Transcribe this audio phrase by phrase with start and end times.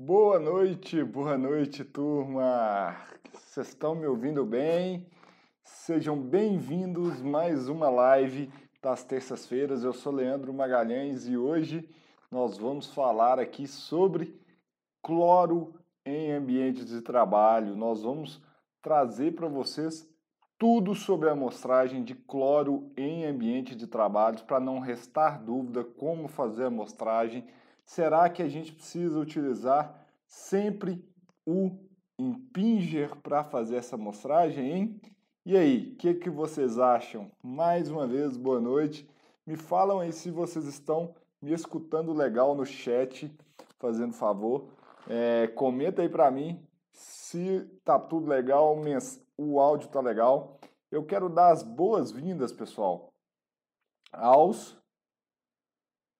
[0.00, 2.94] Boa noite, boa noite, turma.
[3.32, 5.04] Vocês estão me ouvindo bem?
[5.64, 8.48] Sejam bem-vindos mais uma live
[8.80, 9.82] das terças-feiras.
[9.82, 11.90] Eu sou Leandro Magalhães e hoje
[12.30, 14.40] nós vamos falar aqui sobre
[15.02, 15.74] cloro
[16.06, 17.74] em ambientes de trabalho.
[17.74, 18.40] Nós vamos
[18.80, 20.08] trazer para vocês
[20.56, 26.28] tudo sobre a amostragem de cloro em ambiente de trabalho para não restar dúvida como
[26.28, 27.44] fazer a amostragem
[27.88, 31.02] Será que a gente precisa utilizar sempre
[31.46, 31.70] o
[32.18, 35.00] Impinger para fazer essa amostragem, hein?
[35.44, 37.32] E aí, o que, que vocês acham?
[37.42, 39.08] Mais uma vez, boa noite.
[39.46, 43.34] Me falam aí se vocês estão me escutando legal no chat,
[43.78, 44.68] fazendo favor.
[45.08, 46.62] É, comenta aí para mim
[46.92, 48.76] se tá tudo legal,
[49.38, 50.60] o áudio tá legal.
[50.90, 53.14] Eu quero dar as boas-vindas, pessoal,
[54.12, 54.77] aos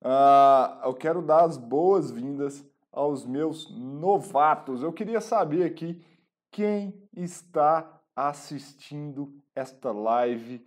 [0.03, 4.83] Uh, eu quero dar as boas-vindas aos meus novatos.
[4.83, 6.05] Eu queria saber aqui
[6.51, 10.67] quem está assistindo esta live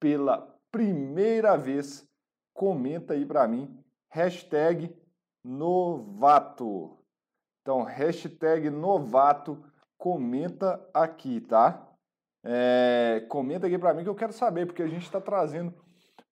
[0.00, 0.38] pela
[0.70, 2.08] primeira vez.
[2.52, 4.94] Comenta aí para mim, hashtag
[5.44, 6.98] novato.
[7.60, 9.64] Então, hashtag novato,
[9.96, 11.88] comenta aqui, tá?
[12.44, 15.72] É, comenta aqui para mim que eu quero saber, porque a gente está trazendo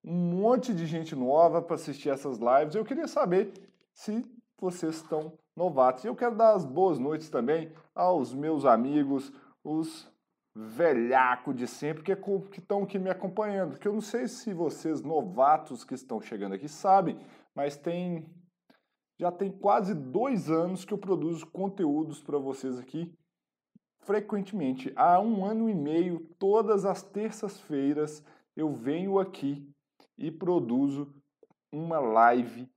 [0.04, 2.74] um monte de gente nova para assistir essas lives.
[2.74, 3.52] Eu queria saber
[3.92, 4.24] se
[4.58, 6.04] vocês estão novatos.
[6.04, 10.10] E eu quero dar as boas noites também aos meus amigos, os
[10.54, 12.12] velhaco de sempre que
[12.60, 13.78] estão aqui me acompanhando.
[13.78, 17.18] Que eu não sei se vocês novatos que estão chegando aqui sabem,
[17.54, 18.28] mas tem
[19.18, 23.12] já tem quase dois anos que eu produzo conteúdos para vocês aqui
[23.98, 24.90] frequentemente.
[24.96, 28.24] Há um ano e meio, todas as terças-feiras,
[28.56, 29.70] eu venho aqui
[30.20, 31.12] e produzo
[31.72, 32.68] uma live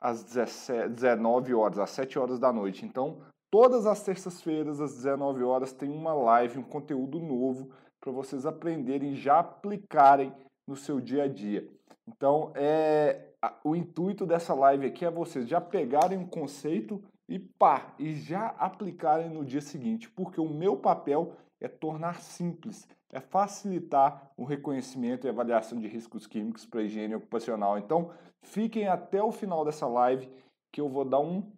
[0.00, 2.84] às 19 horas, às 7 horas da noite.
[2.84, 3.20] Então,
[3.50, 7.70] todas as terças-feiras, às 19 horas, tem uma live, um conteúdo novo
[8.00, 10.32] para vocês aprenderem e já aplicarem
[10.66, 11.68] no seu dia a dia.
[12.08, 13.32] Então, é,
[13.62, 18.48] o intuito dessa live aqui é vocês já pegarem um conceito e pá, e já
[18.58, 25.26] aplicarem no dia seguinte, porque o meu papel é tornar simples, é facilitar o reconhecimento
[25.26, 27.78] e avaliação de riscos químicos para a higiene ocupacional.
[27.78, 28.10] Então,
[28.42, 30.28] fiquem até o final dessa live
[30.72, 31.52] que eu vou dar um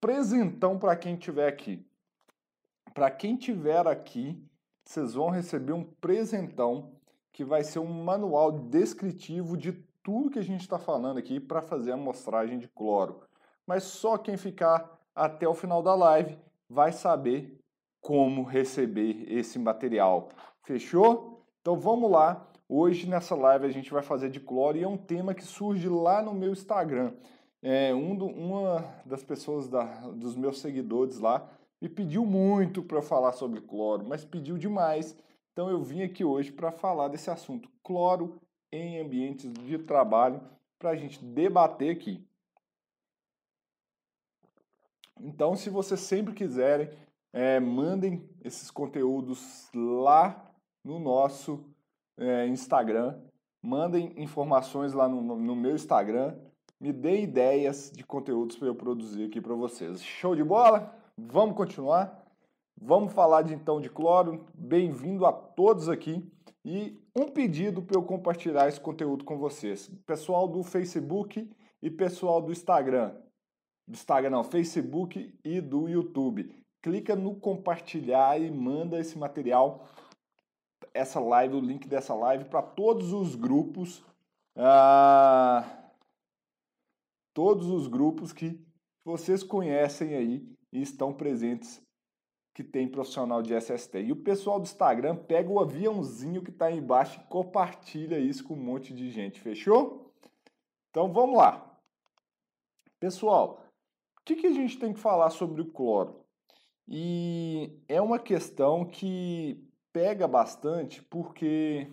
[0.00, 1.86] presentão para quem estiver aqui.
[2.92, 4.44] Para quem estiver aqui,
[4.84, 6.92] vocês vão receber um presentão
[7.32, 9.72] que vai ser um manual descritivo de
[10.02, 13.20] tudo que a gente está falando aqui para fazer a amostragem de cloro.
[13.64, 16.36] Mas só quem ficar até o final da live
[16.68, 17.56] vai saber
[18.00, 20.30] como receber esse material.
[20.68, 21.42] Fechou?
[21.62, 22.46] Então vamos lá.
[22.68, 25.88] Hoje nessa live a gente vai fazer de cloro e é um tema que surge
[25.88, 27.14] lá no meu Instagram.
[27.62, 33.00] É, um do, uma das pessoas da, dos meus seguidores lá me pediu muito para
[33.00, 35.16] falar sobre cloro, mas pediu demais.
[35.54, 38.38] Então eu vim aqui hoje para falar desse assunto, cloro
[38.70, 40.38] em ambientes de trabalho,
[40.78, 42.22] para a gente debater aqui.
[45.18, 46.90] Então, se vocês sempre quiserem,
[47.32, 50.44] é, mandem esses conteúdos lá
[50.88, 51.62] no nosso
[52.16, 53.20] é, Instagram.
[53.62, 56.34] Mandem informações lá no, no meu Instagram.
[56.80, 60.02] Me dê ideias de conteúdos para eu produzir aqui para vocês.
[60.02, 60.96] Show de bola?
[61.14, 62.24] Vamos continuar?
[62.80, 64.46] Vamos falar de então de cloro.
[64.54, 66.26] Bem-vindo a todos aqui.
[66.64, 69.90] E um pedido para eu compartilhar esse conteúdo com vocês.
[70.06, 71.50] Pessoal do Facebook
[71.82, 73.14] e pessoal do Instagram.
[73.86, 76.50] Do Instagram não, Facebook e do YouTube.
[76.80, 79.86] Clica no compartilhar e manda esse material
[80.94, 84.04] essa live, o link dessa live para todos os grupos,
[84.56, 85.64] ah,
[87.32, 88.60] todos os grupos que
[89.04, 91.82] vocês conhecem aí e estão presentes
[92.54, 94.00] que tem profissional de SST.
[94.00, 98.54] E o pessoal do Instagram pega o aviãozinho que está embaixo e compartilha isso com
[98.54, 100.12] um monte de gente, fechou?
[100.90, 101.78] Então vamos lá.
[102.98, 103.64] Pessoal,
[104.18, 106.24] o que, que a gente tem que falar sobre o cloro?
[106.88, 109.67] E é uma questão que
[109.98, 111.90] pega bastante porque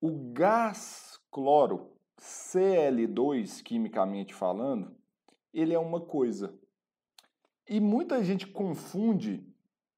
[0.00, 1.90] o gás cloro,
[2.20, 4.96] Cl2, quimicamente falando,
[5.52, 6.56] ele é uma coisa.
[7.68, 9.44] E muita gente confunde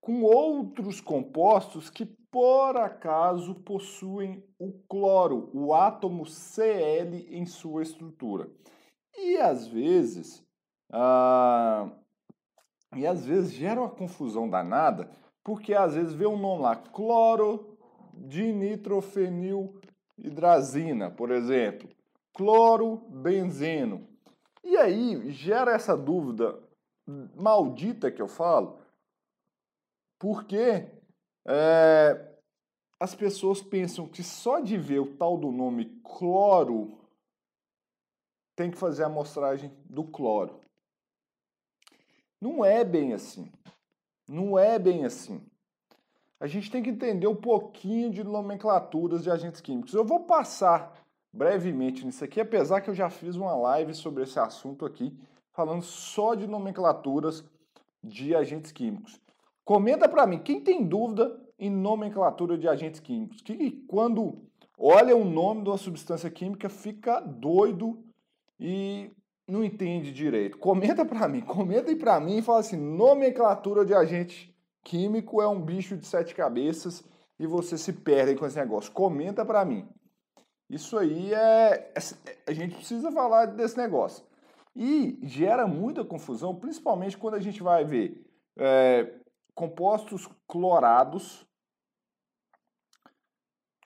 [0.00, 8.50] com outros compostos que por acaso possuem o cloro, o átomo Cl em sua estrutura.
[9.14, 10.42] E às vezes,
[10.90, 11.92] ah,
[12.96, 15.10] e às vezes gera uma confusão danada,
[15.48, 17.78] porque às vezes vê um nome lá, cloro
[18.12, 21.88] dinitrofenilhidrazina, por exemplo,
[22.34, 24.06] cloro benzeno.
[24.62, 26.62] E aí gera essa dúvida
[27.34, 28.78] maldita que eu falo,
[30.18, 30.86] porque
[31.46, 32.38] é,
[33.00, 36.98] as pessoas pensam que só de ver o tal do nome cloro
[38.54, 40.60] tem que fazer a amostragem do cloro.
[42.38, 43.50] Não é bem assim.
[44.28, 45.40] Não é bem assim.
[46.38, 49.94] A gente tem que entender um pouquinho de nomenclaturas de agentes químicos.
[49.94, 50.94] Eu vou passar
[51.32, 55.18] brevemente nisso aqui, apesar que eu já fiz uma live sobre esse assunto aqui,
[55.52, 57.44] falando só de nomenclaturas
[58.02, 59.20] de agentes químicos.
[59.64, 63.40] Comenta para mim, quem tem dúvida em nomenclatura de agentes químicos?
[63.40, 64.38] Que quando
[64.78, 68.02] olha o nome de uma substância química fica doido
[68.60, 69.10] e
[69.48, 70.58] não entende direito.
[70.58, 74.54] Comenta para mim, comenta aí para mim e fala assim: nomenclatura de agente
[74.84, 77.02] químico é um bicho de sete cabeças
[77.38, 78.92] e você se perde com esse negócio.
[78.92, 79.88] Comenta para mim.
[80.68, 82.38] Isso aí é, é.
[82.46, 84.24] A gente precisa falar desse negócio.
[84.76, 88.24] E gera muita confusão, principalmente quando a gente vai ver
[88.58, 89.14] é,
[89.54, 91.47] compostos clorados.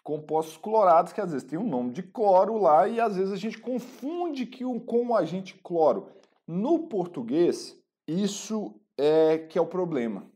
[0.02, 3.36] Compostos clorados que às vezes tem um nome de cloro lá e às vezes a
[3.36, 6.08] gente confunde que um, com o agente cloro.
[6.46, 10.26] No português, isso é que é o problema.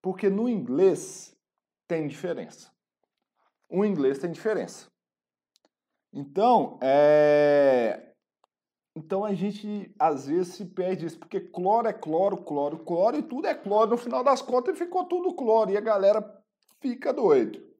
[0.00, 1.36] Porque no inglês
[1.88, 2.70] tem diferença.
[3.68, 4.86] O inglês tem diferença.
[6.12, 8.12] Então, é...
[8.94, 13.22] então a gente às vezes se perde isso, porque cloro é cloro, cloro, cloro e
[13.22, 13.90] tudo é cloro.
[13.90, 16.22] No final das contas ficou tudo cloro e a galera
[16.80, 17.73] fica doido.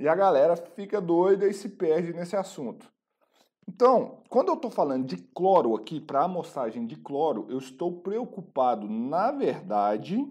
[0.00, 2.90] E a galera fica doida e se perde nesse assunto.
[3.68, 8.88] Então, quando eu estou falando de cloro aqui, para amostragem de cloro, eu estou preocupado,
[8.88, 10.26] na verdade,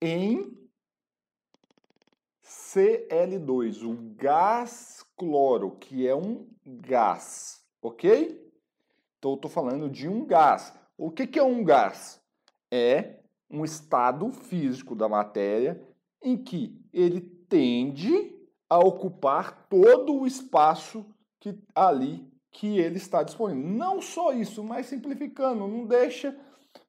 [0.00, 0.56] em
[2.42, 8.42] Cl2, o gás cloro, que é um gás, ok?
[9.18, 10.74] Então, eu estou falando de um gás.
[10.96, 12.22] O que, que é um gás?
[12.72, 13.20] É
[13.50, 15.86] um estado físico da matéria
[16.22, 18.34] em que ele tende
[18.68, 21.06] a ocupar todo o espaço
[21.40, 23.62] que ali que ele está disponível.
[23.62, 26.34] Não só isso, mas simplificando, não deixa,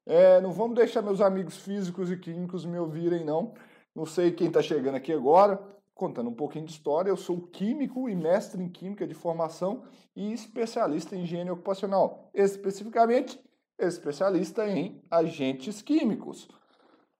[0.06, 3.53] é, não vamos deixar meus amigos físicos e químicos me ouvirem não.
[3.94, 5.62] Não sei quem está chegando aqui agora,
[5.94, 7.09] contando um pouquinho de história.
[7.09, 9.83] Eu sou químico e mestre em química de formação
[10.15, 13.39] e especialista em higiene ocupacional, especificamente
[13.77, 16.47] especialista em agentes químicos.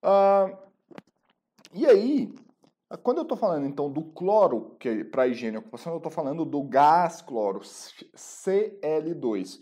[0.01, 0.57] Ah,
[1.74, 2.33] e aí,
[3.04, 6.45] quando eu estou falando então do cloro, que é para higiene ocupacional, eu estou falando
[6.45, 9.60] do gás cloro, Cl2.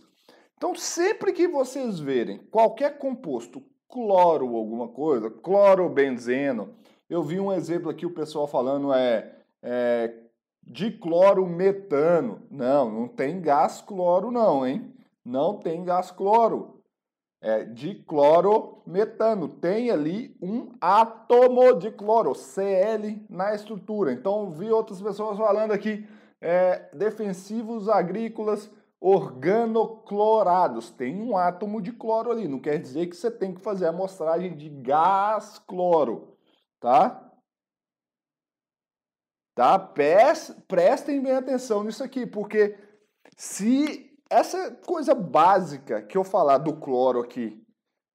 [0.57, 6.75] Então, sempre que vocês verem qualquer composto cloro alguma coisa, clorobenzeno,
[7.09, 10.13] eu vi um exemplo aqui, o pessoal falando é, é
[10.61, 12.43] diclorometano.
[12.49, 14.93] Não, não tem gás cloro não, hein?
[15.23, 16.74] Não tem gás cloro.
[17.41, 19.47] É diclorometano.
[19.47, 24.11] Tem ali um átomo de cloro, Cl, na estrutura.
[24.11, 26.07] Então, vi outras pessoas falando aqui,
[26.41, 30.89] é, defensivos agrícolas organoclorados.
[30.89, 32.47] Tem um átomo de cloro ali.
[32.47, 36.35] Não quer dizer que você tem que fazer a amostragem de gás cloro
[36.85, 37.31] tá?
[39.55, 39.79] Tá?
[40.67, 42.77] Prestem bem atenção nisso aqui, porque
[43.35, 47.61] se essa coisa básica que eu falar do cloro aqui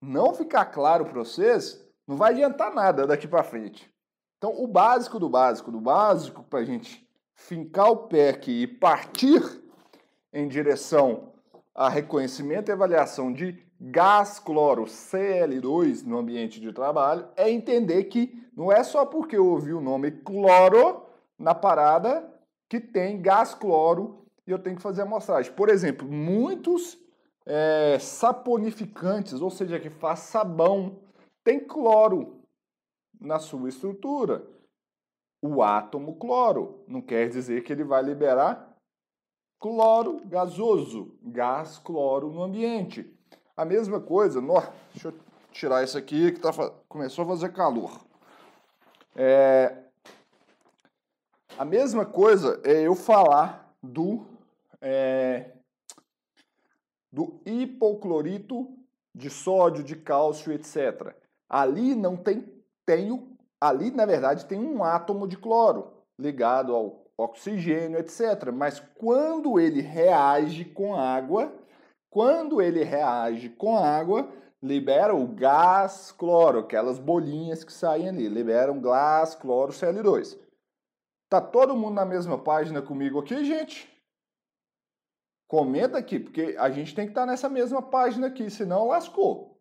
[0.01, 3.89] não ficar claro para vocês, não vai adiantar nada daqui para frente.
[4.39, 8.67] Então, o básico do básico do básico para a gente fincar o pé aqui e
[8.67, 9.43] partir
[10.33, 11.33] em direção
[11.75, 18.43] a reconhecimento e avaliação de gás cloro Cl2 no ambiente de trabalho é entender que
[18.57, 21.03] não é só porque eu ouvi o nome cloro
[21.39, 22.29] na parada
[22.69, 25.53] que tem gás cloro e eu tenho que fazer amostragem.
[25.53, 26.99] Por exemplo, muitos
[27.47, 31.01] é, saponificantes, ou seja, que faz sabão,
[31.43, 32.41] tem cloro
[33.21, 34.47] na sua estrutura.
[35.43, 38.77] O átomo cloro não quer dizer que ele vai liberar
[39.59, 43.15] cloro gasoso, gás cloro no ambiente.
[43.57, 44.55] A mesma coisa, no,
[44.93, 45.15] deixa eu
[45.53, 46.51] tirar isso aqui que tá,
[46.89, 48.01] começou a fazer calor.
[49.15, 49.77] É,
[51.59, 54.27] a mesma coisa é eu falar do,
[54.81, 55.53] é,
[57.13, 58.77] do hipoclorito
[59.15, 61.15] de sódio, de cálcio, etc.
[61.49, 62.45] Ali não tem,
[62.87, 68.51] tem ali na verdade tem um átomo de cloro ligado ao oxigênio, etc.
[68.53, 71.53] Mas quando ele reage com água,
[72.09, 74.29] quando ele reage com água,
[74.63, 80.39] libera o gás cloro, aquelas bolinhas que saem ali, liberam gás cloro Cl2.
[81.31, 83.89] Tá todo mundo na mesma página comigo aqui, gente?
[85.47, 89.57] Comenta aqui, porque a gente tem que estar tá nessa mesma página aqui, senão lascou.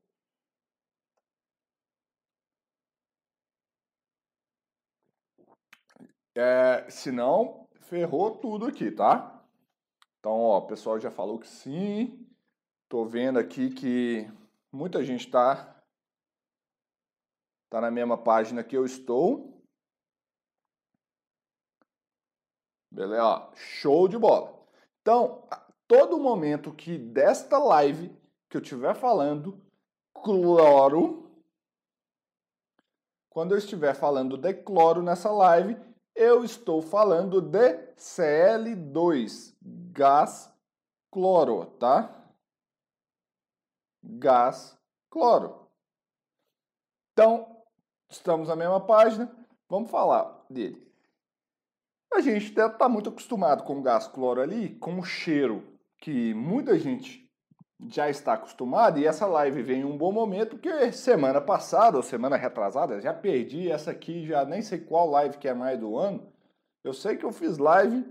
[6.35, 9.45] É, senão, ferrou tudo aqui, tá?
[10.19, 12.27] Então, ó, o pessoal já falou que sim.
[12.88, 14.27] Tô vendo aqui que
[14.71, 15.79] muita gente tá,
[17.69, 19.49] tá na mesma página que eu estou.
[22.91, 23.51] Beleza?
[23.55, 24.60] Show de bola.
[25.01, 25.48] Então,
[25.88, 28.10] todo momento que desta live
[28.50, 29.62] que eu estiver falando
[30.13, 31.29] cloro,
[33.29, 35.77] quando eu estiver falando de cloro nessa live,
[36.15, 40.51] eu estou falando de Cl2, gás
[41.12, 42.13] cloro, tá?
[44.03, 44.77] Gás
[45.10, 45.69] cloro.
[47.13, 47.63] Então,
[48.10, 49.34] estamos na mesma página,
[49.69, 50.88] vamos falar dele.
[52.12, 55.63] A gente deve estar muito acostumado com o gás cloro ali, com o cheiro
[56.00, 57.30] que muita gente
[57.88, 62.04] já está acostumado e essa live vem em um bom momento, porque semana passada ou
[62.04, 65.98] semana retrasada, já perdi essa aqui, já nem sei qual live que é mais do
[65.98, 66.28] ano.
[66.84, 68.06] Eu sei que eu fiz live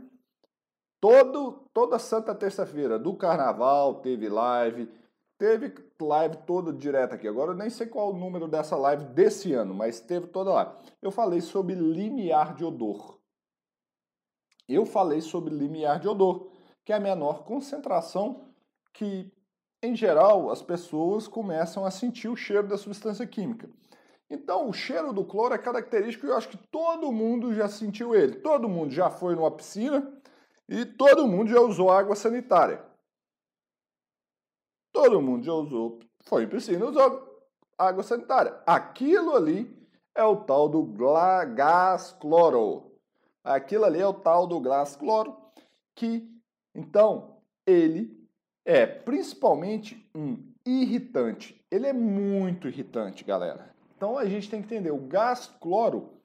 [1.01, 4.89] todo, toda santa terça-feira do carnaval, teve live,
[5.37, 7.29] teve live toda direto aqui.
[7.29, 10.79] Agora eu nem sei qual o número dessa live desse ano, mas teve toda lá.
[11.03, 13.18] Eu falei sobre limiar de odor.
[14.69, 16.51] Eu falei sobre limiar de odor,
[16.85, 18.47] que é a menor concentração
[18.93, 19.33] que
[19.83, 23.71] em geral, as pessoas começam a sentir o cheiro da substância química.
[24.29, 28.15] Então, o cheiro do cloro é característico e eu acho que todo mundo já sentiu
[28.15, 28.41] ele.
[28.41, 30.21] Todo mundo já foi numa piscina
[30.69, 32.85] e todo mundo já usou água sanitária.
[34.93, 37.47] Todo mundo já usou, foi em piscina usou
[37.79, 38.61] água sanitária.
[38.67, 39.73] Aquilo ali
[40.15, 40.83] é o tal do
[41.55, 42.88] gás cloro.
[43.45, 45.37] Aquilo ali é o tal do gás cloro
[45.95, 46.29] que,
[46.75, 48.19] então, ele
[48.65, 51.65] é principalmente um irritante.
[51.71, 53.75] Ele é muito irritante, galera.
[53.97, 56.21] Então a gente tem que entender, o gás cloro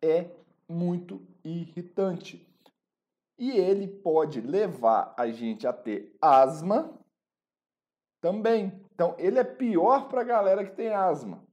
[0.00, 0.30] é
[0.68, 2.48] muito irritante.
[3.38, 6.92] E ele pode levar a gente a ter asma
[8.20, 8.72] também.
[8.94, 11.44] Então ele é pior para a galera que tem asma.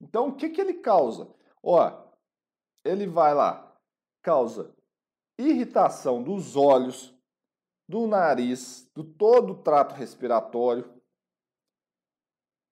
[0.00, 1.28] Então o que, que ele causa?
[1.62, 2.06] Ó,
[2.84, 3.65] ele vai lá,
[4.26, 4.74] causa
[5.38, 7.16] irritação dos olhos,
[7.88, 10.92] do nariz, do todo o trato respiratório.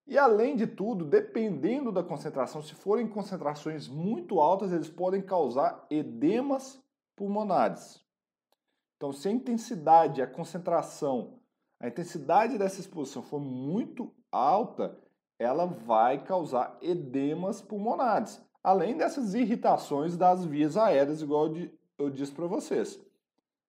[0.04, 5.86] E além de tudo, dependendo da concentração, se forem concentrações muito altas, eles podem causar
[5.88, 6.82] edemas
[7.14, 8.04] pulmonares.
[8.96, 11.38] Então, se a intensidade, a concentração,
[11.78, 14.98] a intensidade dessa exposição for muito alta,
[15.38, 21.50] ela vai causar edemas pulmonares, além dessas irritações das vias aéreas, igual
[21.98, 22.98] eu disse para vocês,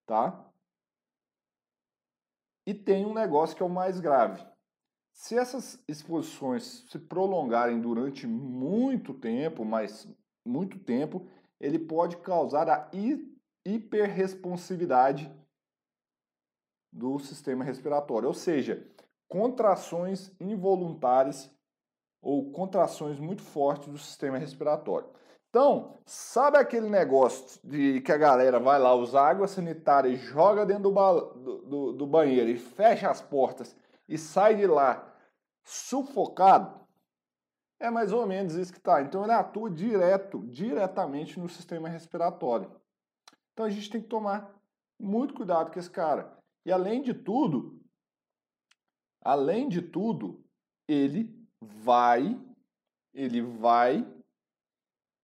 [0.05, 0.49] tá?
[2.65, 4.43] E tem um negócio que é o mais grave.
[5.11, 10.07] Se essas exposições se prolongarem durante muito tempo, mas
[10.45, 11.27] muito tempo,
[11.59, 12.89] ele pode causar a
[13.65, 15.31] hiperresponsividade
[16.91, 18.89] do sistema respiratório, ou seja,
[19.27, 21.54] contrações involuntárias
[22.25, 25.07] ou contrações muito fortes do sistema respiratório.
[25.47, 30.65] Então, sabe aquele negócio de que a galera vai lá usar água sanitária e joga
[30.65, 33.75] dentro do, ba do, do, do banheiro e fecha as portas
[34.09, 35.07] e sai de lá
[35.63, 36.83] sufocado?
[37.79, 39.03] É mais ou menos isso que tá.
[39.03, 42.71] Então ele atua direto, diretamente no sistema respiratório.
[43.53, 44.51] Então a gente tem que tomar
[44.99, 46.35] muito cuidado com esse cara.
[46.65, 47.79] E além de tudo,
[49.21, 50.43] além de tudo,
[50.87, 51.34] ele
[51.83, 52.39] vai,
[53.13, 54.05] ele vai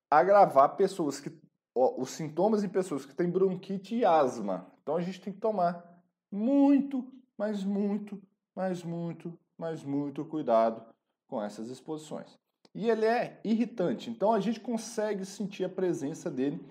[0.09, 1.31] agravar pessoas que
[1.73, 4.67] os sintomas em pessoas que têm bronquite e asma.
[4.81, 7.07] Então a gente tem que tomar muito,
[7.37, 8.21] mas muito,
[8.55, 10.83] mas muito, mas muito cuidado
[11.27, 12.37] com essas exposições.
[12.73, 16.63] E ele é irritante, então a gente consegue sentir a presença dele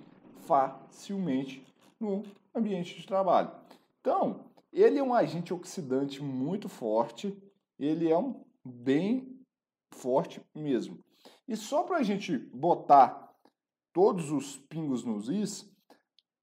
[0.46, 1.64] facilmente
[1.98, 2.22] no
[2.54, 3.50] ambiente de trabalho.
[4.00, 7.36] Então, ele é um agente oxidante muito forte,
[7.78, 9.29] ele é um bem
[9.92, 10.99] forte mesmo.
[11.47, 13.30] E só para a gente botar
[13.92, 15.68] todos os pingos nos is,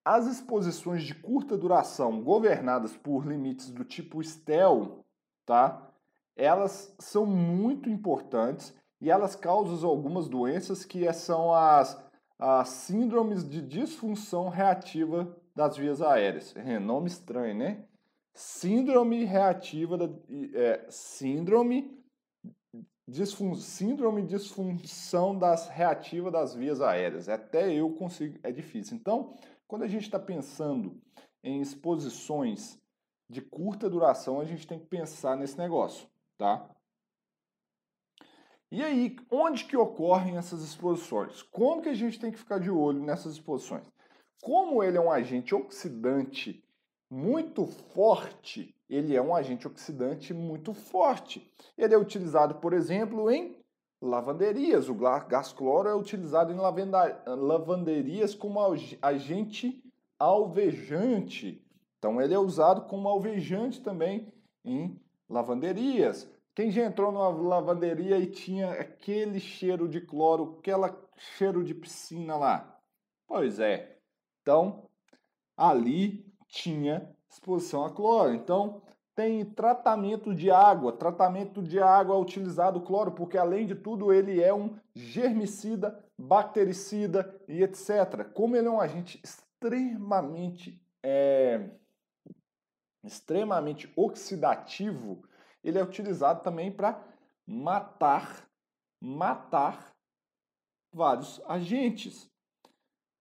[0.04, 5.06] as exposições de curta duração governadas por limites do tipo STEL,
[5.46, 5.92] tá?
[6.36, 12.02] Elas são muito importantes e elas causam algumas doenças que são as,
[12.40, 16.56] as síndromes de disfunção reativa das vias aéreas.
[16.56, 17.84] É nome estranho, né?
[18.34, 20.10] Síndrome reativa da
[20.54, 21.97] é, síndrome
[23.08, 27.30] disfun síndrome de disfunção das reativa das vias aéreas.
[27.30, 28.98] Até eu consigo, é difícil.
[28.98, 29.34] Então,
[29.68, 31.02] quando a gente está pensando
[31.44, 32.80] em exposições
[33.30, 36.70] de curta duração, a gente tem que pensar nesse negócio, tá?
[38.70, 41.42] E aí, onde que ocorrem essas exposições?
[41.42, 43.90] Como que a gente tem que ficar de olho nessas exposições?
[44.42, 46.64] Como ele é um agente oxidante
[47.10, 51.52] muito forte, ele é um agente oxidante muito forte.
[51.78, 53.58] Ele é utilizado, por exemplo, em
[54.02, 54.88] lavanderias.
[54.90, 56.58] O gás cloro é utilizado em
[57.26, 58.60] lavanderias como
[59.02, 59.84] agente
[60.18, 61.64] alvejante.
[61.98, 64.32] Então ele é usado como alvejante também
[64.64, 66.32] em lavanderias.
[66.56, 70.92] Quem já entrou numa lavanderia e tinha aquele cheiro de cloro, aquele
[71.38, 72.80] cheiro de piscina lá?
[73.28, 74.00] Pois é.
[74.42, 74.90] Então,
[75.56, 78.34] ali tinha exposição a cloro.
[78.34, 78.82] Então,
[79.16, 80.94] tem tratamento de água.
[80.94, 87.36] Tratamento de água é utilizado cloro, porque além de tudo ele é um germicida, bactericida
[87.48, 88.24] e etc.
[88.34, 91.72] Como ele é um agente extremamente, é,
[93.04, 95.24] extremamente oxidativo,
[95.64, 97.04] ele é utilizado também para
[97.46, 98.48] matar,
[99.02, 99.96] matar
[100.94, 102.30] vários agentes.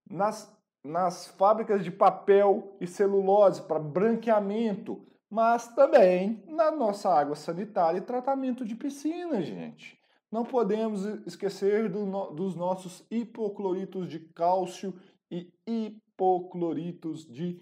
[0.08, 0.55] Nas
[0.86, 8.02] nas fábricas de papel e celulose para branqueamento, mas também na nossa água sanitária e
[8.02, 9.98] tratamento de piscina, gente.
[10.30, 14.94] Não podemos esquecer do no, dos nossos hipocloritos de cálcio
[15.30, 17.60] e hipocloritos de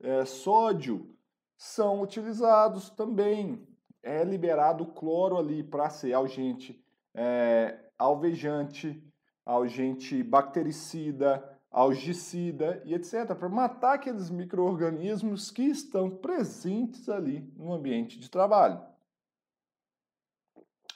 [0.00, 1.14] é, sódio.
[1.56, 3.66] São utilizados também.
[4.02, 6.82] É liberado cloro ali para ser agente
[7.14, 9.02] é, alvejante,
[9.44, 18.18] agente bactericida, algicida e etc., para matar aqueles micro-organismos que estão presentes ali no ambiente
[18.18, 18.80] de trabalho.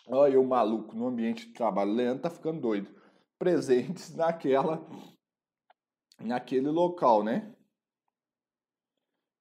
[0.07, 2.95] Olha o maluco no ambiente de trabalho, Leandro tá ficando doido.
[3.39, 4.87] Presentes naquela,
[6.21, 7.55] naquele local, né?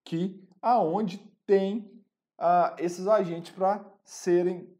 [0.05, 2.01] Que aonde tem
[2.37, 4.73] ah, esses agentes para serem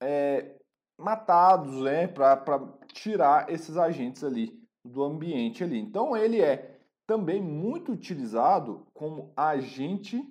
[0.00, 0.58] é,
[0.96, 2.08] matados, né?
[2.08, 5.78] Para tirar esses agentes ali do ambiente ali.
[5.78, 10.22] Então ele é também muito utilizado como agente,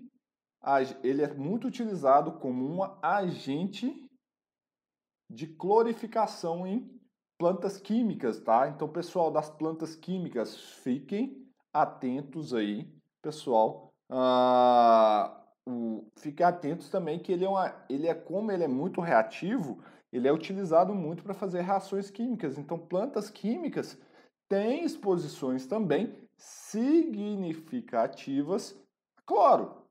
[1.03, 4.09] ele é muito utilizado como um agente
[5.29, 6.99] de clorificação em
[7.39, 8.67] plantas químicas, tá?
[8.67, 12.87] Então, pessoal das plantas químicas, fiquem atentos aí,
[13.21, 13.91] pessoal.
[14.11, 19.01] Ah, o, fiquem atentos também que ele é, uma, ele é como ele é muito
[19.01, 22.57] reativo, ele é utilizado muito para fazer reações químicas.
[22.57, 23.97] Então, plantas químicas
[24.51, 28.77] tem exposições também significativas
[29.15, 29.87] a cloro.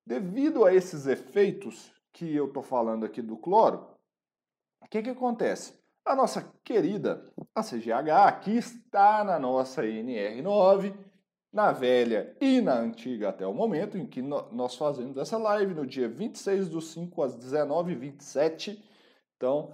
[0.03, 3.87] devido a esses efeitos que eu estou falando aqui do cloro,
[4.81, 5.79] o que, que acontece?
[6.03, 10.95] A nossa querida ACGH, que está na nossa NR9,
[11.53, 15.85] na velha e na antiga até o momento em que nós fazemos essa live, no
[15.85, 18.81] dia 26 do 5 às 19h27.
[19.35, 19.73] Então,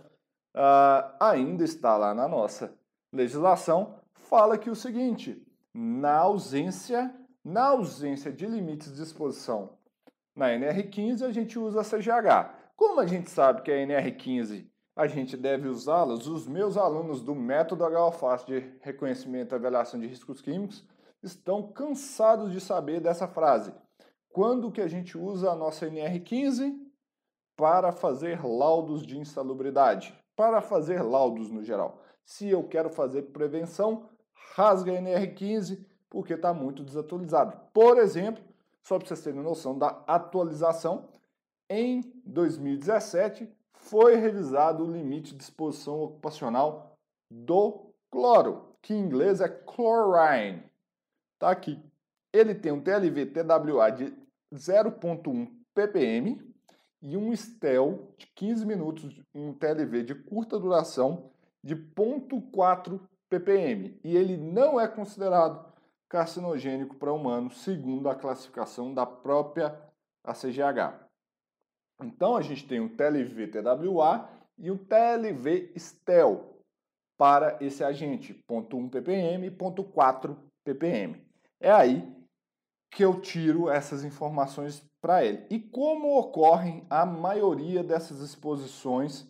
[0.55, 2.73] uh, ainda está lá na nossa
[3.13, 5.41] legislação, fala que o seguinte,
[5.73, 9.77] na ausência Na ausência de limites de exposição
[10.33, 12.55] na NR15, a gente usa a CGH.
[12.73, 17.35] Como a gente sabe que a NR15 a gente deve usá-las, os meus alunos do
[17.35, 20.87] método HOFAST de reconhecimento e avaliação de riscos químicos
[21.21, 23.73] estão cansados de saber dessa frase.
[24.29, 26.73] Quando que a gente usa a nossa NR15?
[27.57, 32.01] Para fazer laudos de insalubridade, para fazer laudos no geral.
[32.25, 34.09] Se eu quero fazer prevenção,
[34.55, 37.57] rasga a NR15 porque está muito desatualizado.
[37.73, 38.43] Por exemplo,
[38.83, 41.09] só para vocês terem noção da atualização,
[41.67, 46.95] em 2017 foi revisado o limite de exposição ocupacional
[47.31, 50.61] do cloro, que em inglês é chlorine.
[51.39, 51.83] Tá aqui.
[52.31, 54.13] Ele tem um TLV TWA de
[54.53, 56.39] 0.1 ppm
[57.01, 61.31] e um STEL de 15 minutos, um TLV de curta duração
[61.63, 62.99] de 0.4
[63.31, 63.99] ppm.
[64.03, 65.72] E ele não é considerado
[66.13, 69.75] carcinogênico para humanos, segundo a classificação da própria
[70.23, 71.09] ACGH.
[72.03, 76.59] Então a gente tem um TLV TWA e um TLV STEL
[77.17, 81.19] para esse agente, 0.1 ppm e 0.4 ppm.
[81.59, 82.07] É aí
[82.91, 85.47] que eu tiro essas informações para ele.
[85.49, 89.27] E como ocorrem a maioria dessas exposições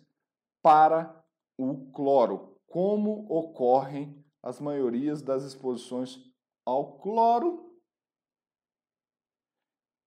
[0.62, 1.24] para
[1.56, 2.58] o cloro?
[2.66, 6.33] Como ocorrem as maiorias das exposições
[6.64, 7.78] ao cloro?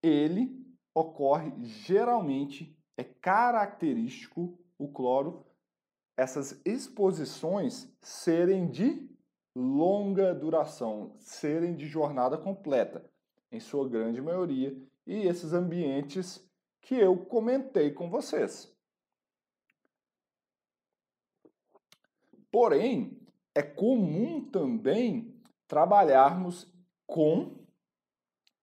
[0.02, 5.46] Ele ocorre geralmente, é característico o cloro,
[6.16, 9.08] essas exposições serem de
[9.56, 13.08] longa duração, serem de jornada completa,
[13.52, 16.48] em sua grande maioria, e esses ambientes
[16.82, 18.76] que eu comentei com vocês.
[22.52, 23.20] Porém,
[23.54, 25.37] é comum também
[25.68, 26.72] trabalharmos
[27.06, 27.66] com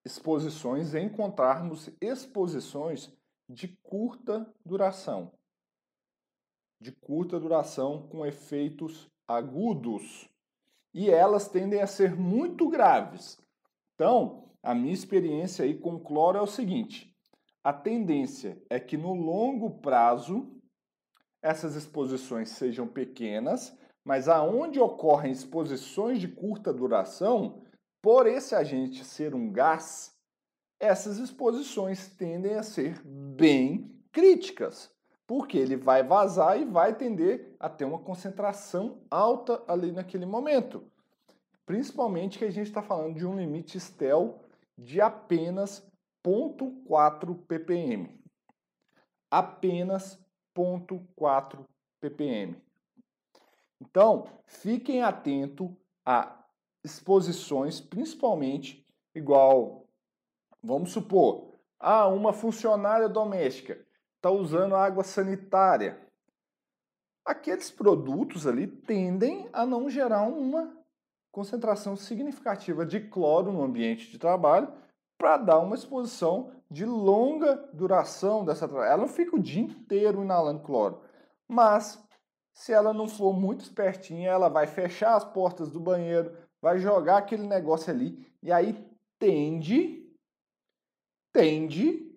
[0.05, 3.13] exposições, encontrarmos exposições
[3.49, 5.33] de curta duração.
[6.81, 10.29] De curta duração com efeitos agudos.
[10.93, 13.39] E elas tendem a ser muito graves.
[13.95, 17.15] Então, a minha experiência aí com cloro é o seguinte:
[17.63, 20.51] a tendência é que no longo prazo
[21.43, 27.63] essas exposições sejam pequenas, mas aonde ocorrem exposições de curta duração,
[28.03, 30.15] por esse agente ser um gás,
[30.79, 34.93] essas exposições tendem a ser bem críticas,
[35.27, 40.85] porque ele vai vazar e vai tender a ter uma concentração alta ali naquele momento.
[41.65, 44.39] Principalmente que a gente está falando de um limite STEL
[44.77, 45.83] de apenas
[46.23, 48.21] 0.4 ppm.
[49.31, 50.19] Apenas
[50.55, 51.65] 0.4
[52.01, 52.64] ppm.
[53.91, 55.71] Então, fiquem atentos
[56.05, 56.45] a
[56.83, 59.87] exposições, principalmente igual,
[60.63, 63.79] vamos supor, ah, uma funcionária doméstica
[64.17, 66.01] está usando água sanitária.
[67.25, 70.77] Aqueles produtos ali tendem a não gerar uma
[71.31, 74.73] concentração significativa de cloro no ambiente de trabalho
[75.19, 80.63] para dar uma exposição de longa duração dessa ela não fica o dia inteiro inalando
[80.63, 81.03] cloro
[81.49, 82.04] mas
[82.55, 87.19] se ela não for muito espertinha ela vai fechar as portas do banheiro vai jogar
[87.19, 88.75] aquele negócio ali e aí
[89.19, 90.11] tende
[91.31, 92.11] tende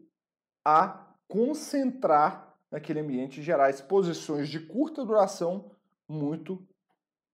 [0.63, 5.71] a concentrar naquele ambiente e gerar exposições de curta duração
[6.07, 6.65] muito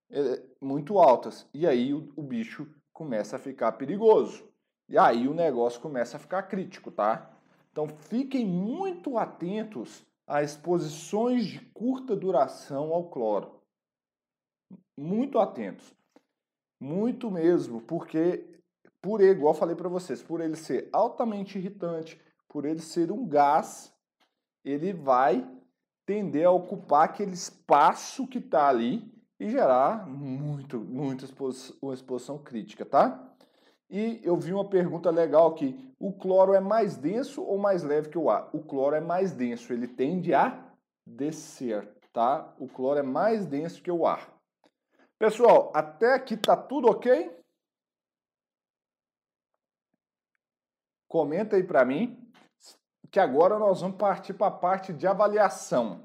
[0.10, 1.48] é, muito altas.
[1.54, 4.48] E aí o, o bicho começa a ficar perigoso.
[4.88, 7.32] E aí o negócio começa a ficar crítico, tá?
[7.72, 13.62] Então fiquem muito atentos a exposições de curta duração ao cloro.
[14.98, 15.94] Muito atentos.
[16.82, 18.44] Muito mesmo, porque
[19.00, 22.20] por ele, igual falei para vocês, por ele ser altamente irritante,
[22.50, 23.94] por ele ser um gás,
[24.66, 25.48] ele vai
[26.04, 32.40] tender a ocupar aquele espaço que está ali e gerar muito, muita exposição, uma exposição
[32.40, 33.36] crítica, tá?
[33.94, 38.10] E eu vi uma pergunta legal aqui: o cloro é mais denso ou mais leve
[38.10, 38.50] que o ar?
[38.52, 40.68] O cloro é mais denso, ele tende a
[41.06, 42.56] descer, tá?
[42.58, 44.34] O cloro é mais denso que o ar.
[45.20, 47.40] Pessoal, até aqui tá tudo ok?
[51.08, 52.20] Comenta aí para mim,
[53.12, 56.04] que agora nós vamos partir para a parte de avaliação.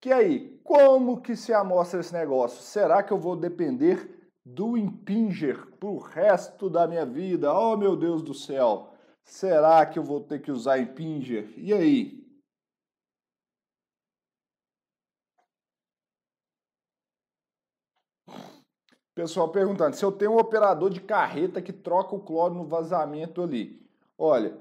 [0.00, 2.62] Que aí, como que se amostra esse negócio?
[2.62, 7.52] Será que eu vou depender do Impinger para o resto da minha vida?
[7.52, 8.92] Oh, meu Deus do céu!
[9.24, 11.52] Será que eu vou ter que usar Impinger?
[11.56, 12.20] E aí?
[19.14, 23.42] Pessoal perguntando, se eu tenho um operador de carreta que troca o cloro no vazamento
[23.42, 23.86] ali.
[24.16, 24.58] Olha,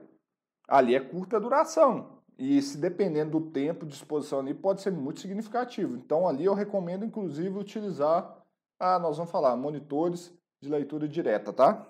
[0.67, 2.19] ali é curta duração.
[2.37, 5.95] E se dependendo do tempo de exposição ali, pode ser muito significativo.
[5.95, 8.37] Então ali eu recomendo, inclusive, utilizar,
[8.79, 11.85] ah, nós vamos falar, monitores de leitura direta, tá?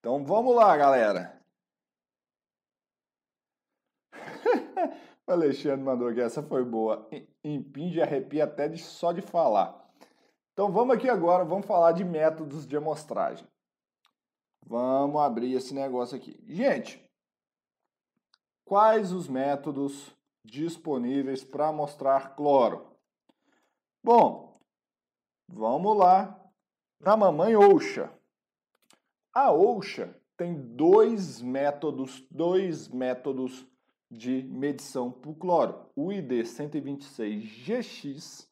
[0.00, 1.40] Então vamos lá, galera.
[5.26, 7.08] o Alexandre mandou aqui, essa foi boa.
[7.44, 9.86] Impinge e arrepia até de, só de falar.
[10.52, 13.46] Então vamos aqui agora, vamos falar de métodos de amostragem.
[14.66, 16.42] Vamos abrir esse negócio aqui.
[16.46, 17.07] Gente,
[18.68, 22.86] quais os métodos disponíveis para mostrar cloro?
[24.04, 24.60] Bom,
[25.48, 26.38] vamos lá
[27.00, 28.12] na mamãe Ouxa.
[29.32, 33.66] A Ouxa tem dois métodos, dois métodos
[34.10, 35.90] de medição por cloro.
[35.96, 38.46] O ID 126GX,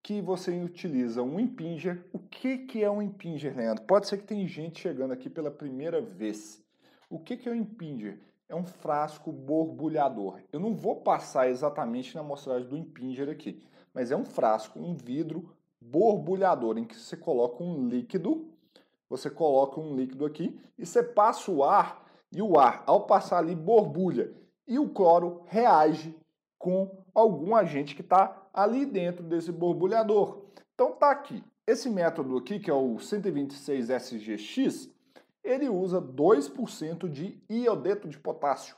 [0.00, 2.08] que você utiliza um impinger.
[2.12, 3.84] O que, que é um impinger, Leandro?
[3.84, 6.64] Pode ser que tem gente chegando aqui pela primeira vez.
[7.10, 8.27] O que, que é um impinger?
[8.48, 10.40] É um frasco borbulhador.
[10.50, 14.94] Eu não vou passar exatamente na amostragem do impinger aqui, mas é um frasco, um
[14.94, 18.48] vidro borbulhador, em que você coloca um líquido,
[19.08, 23.38] você coloca um líquido aqui e você passa o ar, e o ar, ao passar
[23.38, 24.34] ali, borbulha
[24.66, 26.14] e o cloro reage
[26.58, 30.42] com algum agente que está ali dentro desse borbulhador.
[30.74, 31.42] Então tá aqui.
[31.66, 34.90] Esse método aqui, que é o 126SGX,
[35.42, 38.76] ele usa 2% de iodeto de potássio.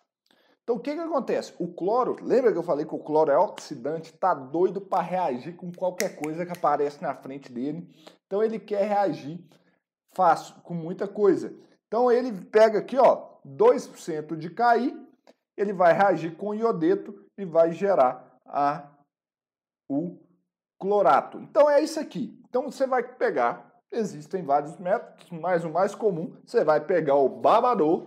[0.62, 1.54] Então o que, que acontece?
[1.58, 5.56] O cloro, lembra que eu falei que o cloro é oxidante, tá doido para reagir
[5.56, 7.88] com qualquer coisa que aparece na frente dele.
[8.26, 9.44] Então ele quer reagir
[10.14, 11.52] fácil, com muita coisa.
[11.86, 15.10] Então ele pega aqui, ó, 2% de KI
[15.60, 18.88] ele vai reagir com iodeto e vai gerar a,
[19.88, 20.18] o
[20.78, 21.38] clorato.
[21.38, 22.40] Então é isso aqui.
[22.48, 27.28] Então você vai pegar, existem vários métodos, mas o mais comum, você vai pegar o
[27.28, 28.06] babador,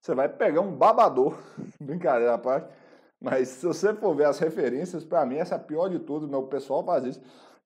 [0.00, 1.36] você vai pegar um babador,
[1.80, 2.72] brincadeira parte,
[3.20, 6.28] mas se você for ver as referências, para mim essa é a pior de tudo,
[6.28, 7.22] meu pessoal faz isso.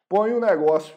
[0.09, 0.97] Põe o um negócio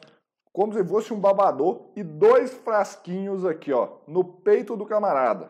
[0.54, 5.50] como se fosse um babador e dois frasquinhos aqui, ó, no peito do camarada.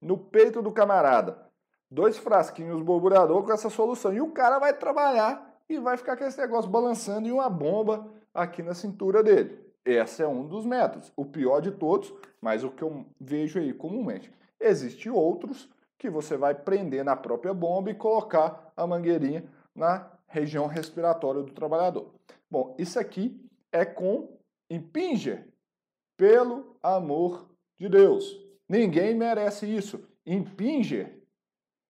[0.00, 1.52] No peito do camarada
[1.92, 4.12] dois frasquinhos borbulhador com essa solução.
[4.14, 8.10] E o cara vai trabalhar e vai ficar com esse negócio balançando e uma bomba
[8.32, 9.60] aqui na cintura dele.
[9.84, 13.72] Esse é um dos métodos, o pior de todos, mas o que eu vejo aí
[13.72, 14.32] comumente.
[14.60, 15.68] Existem outros
[15.98, 21.52] que você vai prender na própria bomba e colocar a mangueirinha na região respiratória do
[21.52, 22.14] trabalhador.
[22.50, 23.40] Bom, isso aqui
[23.72, 24.38] é com
[24.70, 25.48] impinger,
[26.16, 28.38] pelo amor de Deus.
[28.68, 30.08] Ninguém merece isso.
[30.24, 31.22] Impinger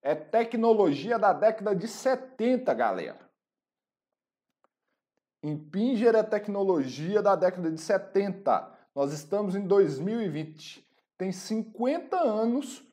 [0.03, 3.32] é tecnologia da década de 70, galera.
[5.43, 8.71] Impinger é tecnologia da década de 70.
[8.95, 10.87] Nós estamos em 2020.
[11.19, 12.87] Tem 50 anos,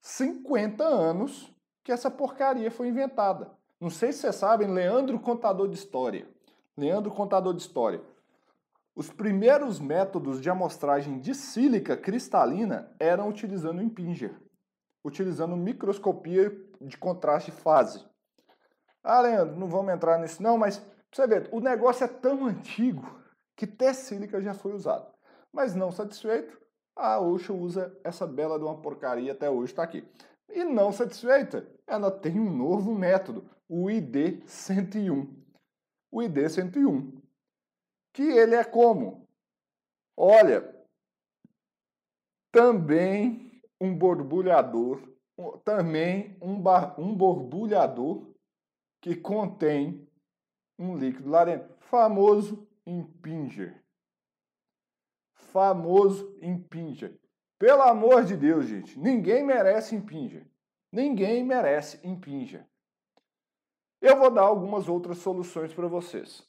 [0.00, 1.52] 50 anos
[1.84, 3.50] que essa porcaria foi inventada.
[3.80, 6.28] Não sei se vocês sabem, Leandro Contador de História.
[6.76, 8.00] Leandro Contador de História.
[8.94, 14.40] Os primeiros métodos de amostragem de sílica cristalina eram utilizando o Impinger
[15.04, 18.04] utilizando microscopia de contraste fase.
[19.02, 23.20] Ah, Leandro, não vamos entrar nisso não, mas você vê, o negócio é tão antigo
[23.54, 25.12] que até sílica já foi usado.
[25.52, 26.58] Mas não satisfeito,
[26.96, 30.06] a Ocean usa essa bela de uma porcaria até hoje está aqui.
[30.48, 35.28] E não satisfeita, ela tem um novo método, o ID101.
[36.10, 37.22] O ID101,
[38.12, 39.26] que ele é como?
[40.16, 40.74] Olha,
[42.50, 45.00] também um borbulhador,
[45.64, 48.30] também um, bar, um borbulhador
[49.00, 50.06] que contém
[50.82, 53.82] um líquido lá dentro, famoso impinger.
[55.34, 57.18] Famoso impinger.
[57.58, 60.46] Pelo amor de Deus, gente, ninguém merece impinger.
[60.90, 62.66] Ninguém merece impinger.
[64.00, 66.46] Eu vou dar algumas outras soluções para vocês.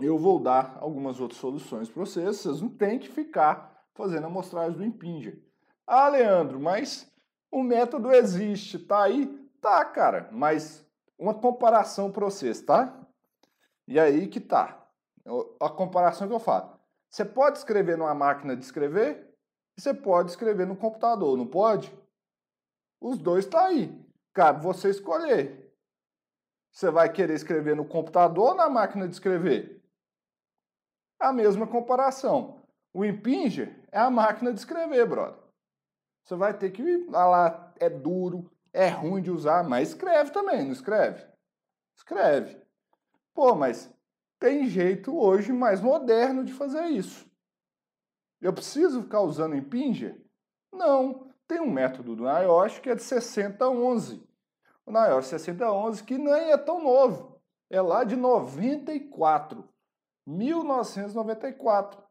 [0.00, 2.38] Eu vou dar algumas outras soluções para vocês.
[2.38, 5.40] Vocês não têm que ficar fazendo amostragem do impinger.
[5.86, 7.08] Ah, Leandro, mas
[7.50, 9.26] o método existe, tá aí?
[9.60, 10.84] Tá, cara, mas
[11.18, 13.06] uma comparação para vocês, tá?
[13.86, 14.86] E aí que tá.
[15.60, 16.78] A comparação que eu faço.
[17.10, 19.32] Você pode escrever numa máquina de escrever
[19.76, 21.92] e você pode escrever no computador, não pode?
[23.00, 23.90] Os dois tá aí.
[24.32, 25.62] Cabe você escolher.
[26.72, 29.84] Você vai querer escrever no computador ou na máquina de escrever?
[31.20, 32.62] A mesma comparação.
[32.94, 35.38] O Impinger é a máquina de escrever, brother.
[36.24, 40.72] Você vai ter que lá, é duro, é ruim de usar, mas escreve também, não
[40.72, 41.26] escreve?
[41.96, 42.60] Escreve.
[43.34, 43.92] Pô, mas
[44.38, 47.30] tem jeito hoje mais moderno de fazer isso.
[48.40, 50.20] Eu preciso ficar usando Impinger?
[50.72, 51.30] Não.
[51.46, 54.26] Tem um método do NIOSH que é de 6011.
[54.86, 57.40] O NIOSH 6011 que nem é tão novo.
[57.70, 59.68] É lá de 94.
[60.26, 62.02] 1994.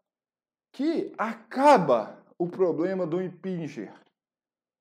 [0.71, 3.93] Que acaba o problema do Impinger.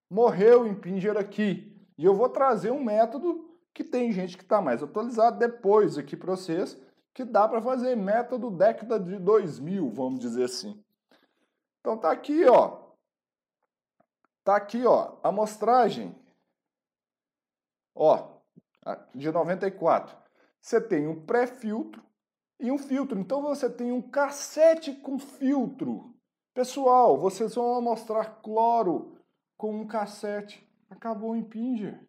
[0.09, 1.70] Morreu o Impinger aqui.
[2.01, 6.17] E eu vou trazer um método que tem gente que está mais atualizado depois aqui
[6.17, 6.75] para vocês,
[7.13, 10.83] que dá para fazer método década de 2000, vamos dizer assim.
[11.79, 12.89] Então tá aqui, ó.
[14.43, 16.19] Tá aqui, ó, a amostragem.
[17.95, 18.31] Ó,
[19.15, 20.17] de 94.
[20.59, 22.03] Você tem um pré-filtro
[22.59, 23.21] e um filtro.
[23.21, 26.15] Então você tem um cassete com filtro.
[26.55, 29.19] Pessoal, vocês vão mostrar cloro
[29.59, 30.70] com um cassete.
[30.91, 32.05] Acabou o Impinger.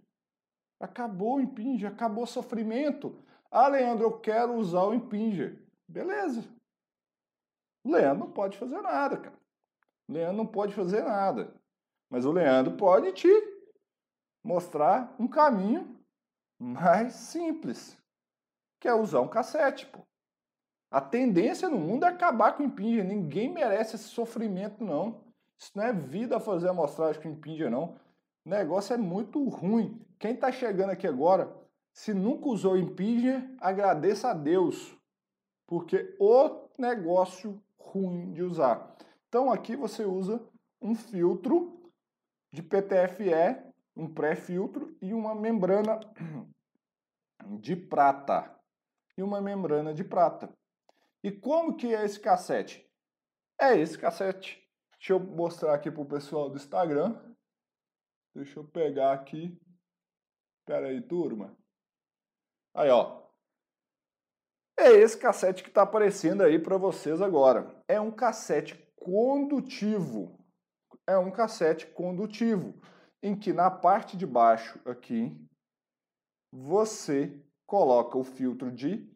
[0.79, 3.23] Acabou o Impinger, acabou o sofrimento.
[3.51, 5.61] Ah, Leandro, eu quero usar o Impinger.
[5.87, 6.43] Beleza.
[7.83, 9.39] O Leandro não pode fazer nada, cara.
[10.07, 11.53] O Leandro não pode fazer nada.
[12.09, 13.29] Mas o Leandro pode te
[14.43, 15.99] mostrar um caminho
[16.59, 17.97] mais simples,
[18.79, 19.99] que é usar um cassete, pô.
[20.89, 23.05] A tendência no mundo é acabar com o Impinger.
[23.05, 25.23] Ninguém merece esse sofrimento, não.
[25.57, 27.95] Isso não é vida fazer amostragem com Impinger, não.
[28.45, 29.99] Negócio é muito ruim.
[30.19, 31.55] Quem está chegando aqui agora,
[31.93, 34.95] se nunca usou Impinger, agradeça a Deus,
[35.67, 38.95] porque o negócio ruim de usar.
[39.27, 40.41] Então aqui você usa
[40.81, 41.91] um filtro
[42.51, 45.99] de PTFE, um pré-filtro e uma membrana
[47.59, 48.55] de prata.
[49.17, 50.49] E uma membrana de prata.
[51.23, 52.89] E como que é esse cassete?
[53.59, 54.59] É esse cassete.
[54.97, 57.19] Deixa eu mostrar aqui para o pessoal do Instagram.
[58.33, 59.57] Deixa eu pegar aqui.
[60.59, 61.55] Espera aí, turma.
[62.73, 63.21] Aí, ó.
[64.77, 67.83] É esse cassete que está aparecendo aí para vocês agora.
[67.87, 70.39] É um cassete condutivo.
[71.05, 72.79] É um cassete condutivo,
[73.21, 75.35] em que na parte de baixo aqui
[76.51, 79.09] você coloca o filtro de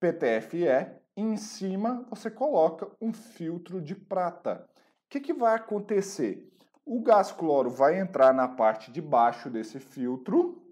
[0.00, 4.68] PTFE em cima você coloca um filtro de prata.
[5.06, 6.52] O que, que vai acontecer?
[6.86, 10.62] O gás cloro vai entrar na parte de baixo desse filtro.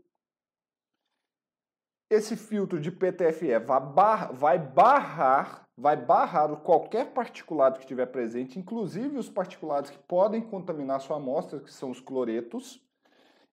[2.11, 8.59] Esse filtro de PTFE vai, bar vai barrar, vai barrar qualquer particulado que estiver presente,
[8.59, 12.87] inclusive os particulados que podem contaminar sua amostra, que são os cloretos.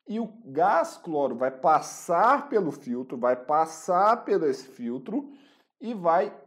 [0.06, 5.32] E o gás cloro vai passar pelo filtro, vai passar pelo esse filtro
[5.80, 6.38] e vai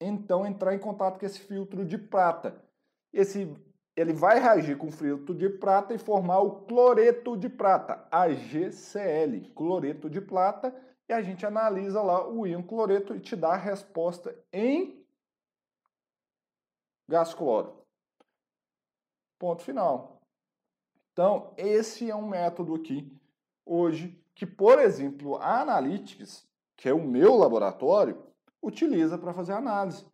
[0.00, 2.64] então entrar em contato com esse filtro de prata.
[3.12, 3.54] Esse
[3.96, 10.10] ele vai reagir com filtro de prata e formar o cloreto de prata, AgCl, cloreto
[10.10, 10.74] de prata,
[11.08, 15.04] e a gente analisa lá o íon cloreto e te dá a resposta em
[17.08, 17.84] gás cloro.
[19.38, 20.20] Ponto final.
[21.12, 23.16] Então, esse é um método aqui,
[23.64, 26.44] hoje, que, por exemplo, a Analytics,
[26.76, 28.26] que é o meu laboratório,
[28.60, 30.04] utiliza para fazer análise.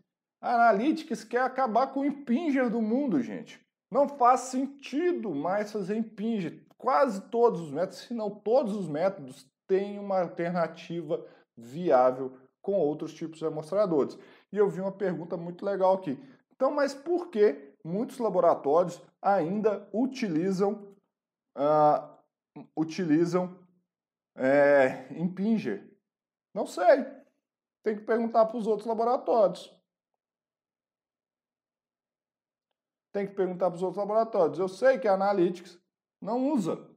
[0.42, 3.64] A Analytics quer acabar com o impinger do mundo, gente.
[3.90, 6.64] Não faz sentido mais fazer impinge.
[6.78, 11.24] Quase todos os métodos, se não todos os métodos, têm uma alternativa
[11.56, 14.18] viável com outros tipos de amostradores.
[14.52, 16.18] E eu vi uma pergunta muito legal aqui.
[16.54, 20.94] Então, mas por que muitos laboratórios ainda utilizam
[21.56, 23.58] uh, utilizam
[24.36, 25.90] é, Impinger?
[26.54, 27.06] Não sei.
[27.82, 29.74] Tem que perguntar para os outros laboratórios.
[33.12, 34.58] Tem que perguntar para os outros laboratórios.
[34.58, 35.78] Eu sei que a Analytics
[36.20, 36.88] não usa.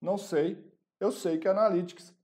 [0.00, 0.64] Não sei.
[0.98, 2.14] Eu sei que a Analytics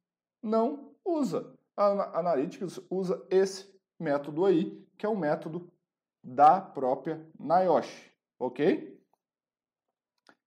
[0.43, 1.55] não usa.
[1.77, 5.71] A Analytics usa esse método aí, que é o método
[6.23, 9.01] da própria NIOSH, ok?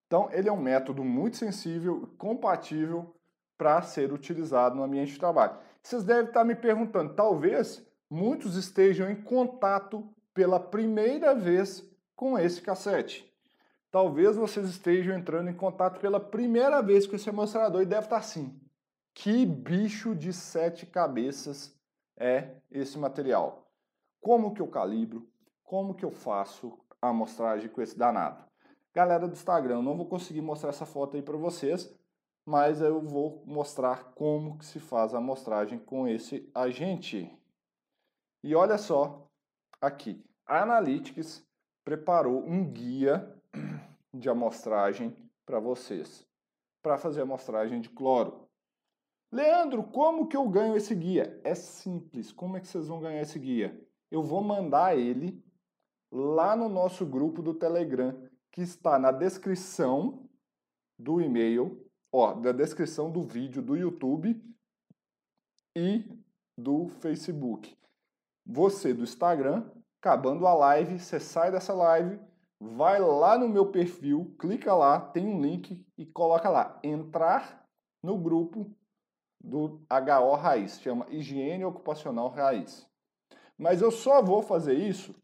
[0.07, 3.15] Então, ele é um método muito sensível, compatível
[3.57, 5.57] para ser utilizado no ambiente de trabalho.
[5.82, 11.81] Vocês devem estar me perguntando, talvez muitos estejam em contato pela primeira vez
[12.15, 13.33] com esse cassete.
[13.89, 18.17] Talvez vocês estejam entrando em contato pela primeira vez com esse amostrador e deve estar
[18.17, 18.59] assim.
[19.13, 21.73] Que bicho de sete cabeças
[22.17, 23.71] é esse material?
[24.19, 25.25] Como que eu calibro?
[25.63, 28.43] Como que eu faço a amostragem com esse danado?
[28.93, 31.93] Galera do Instagram, não vou conseguir mostrar essa foto aí para vocês,
[32.45, 37.31] mas eu vou mostrar como que se faz a amostragem com esse agente.
[38.43, 39.24] E olha só
[39.86, 40.23] aqui.
[40.45, 41.45] A Analytics
[41.83, 43.33] preparou um guia
[44.13, 45.15] de amostragem
[45.45, 46.27] para vocês,
[46.81, 48.47] para fazer amostragem de cloro.
[49.31, 51.39] Leandro, como que eu ganho esse guia?
[51.43, 52.31] É simples.
[52.31, 53.79] Como é que vocês vão ganhar esse guia?
[54.09, 55.43] Eu vou mandar ele
[56.11, 58.17] lá no nosso grupo do Telegram,
[58.51, 60.29] que está na descrição
[60.97, 64.41] do e-mail, ó, da descrição do vídeo do YouTube
[65.75, 66.05] e
[66.57, 67.77] do Facebook.
[68.45, 69.69] Você do Instagram,
[69.99, 72.19] acabando a live, você sai dessa live,
[72.59, 77.65] vai lá no meu perfil, clica lá, tem um link e coloca lá, entrar
[78.03, 78.69] no grupo
[79.41, 82.87] do HO Raiz, chama Higiene Ocupacional Raiz.
[83.57, 85.15] Mas eu só vou fazer isso,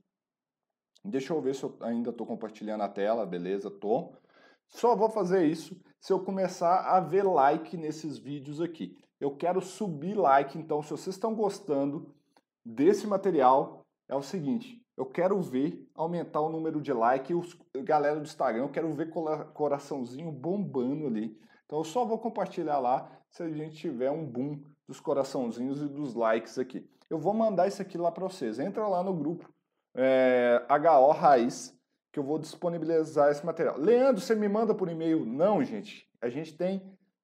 [1.03, 4.13] deixa eu ver se eu ainda estou compartilhando a tela, beleza, tô.
[4.67, 8.97] Só vou fazer isso se eu começar a ver like nesses vídeos aqui.
[9.19, 12.15] Eu quero subir like, então se vocês estão gostando
[12.65, 18.19] desse material, é o seguinte, eu quero ver aumentar o número de likes, os galera
[18.19, 19.09] do Instagram, eu quero ver
[19.53, 21.37] coraçãozinho bombando ali.
[21.65, 25.87] Então eu só vou compartilhar lá se a gente tiver um boom dos coraçãozinhos e
[25.87, 26.87] dos likes aqui.
[27.09, 28.59] Eu vou mandar isso aqui lá para vocês.
[28.59, 29.49] Entra lá no grupo
[29.95, 31.77] é, HO Raiz,
[32.11, 33.77] que eu vou disponibilizar esse material.
[33.77, 35.25] Leandro, você me manda por e-mail?
[35.25, 36.07] Não, gente.
[36.21, 36.81] A gente tem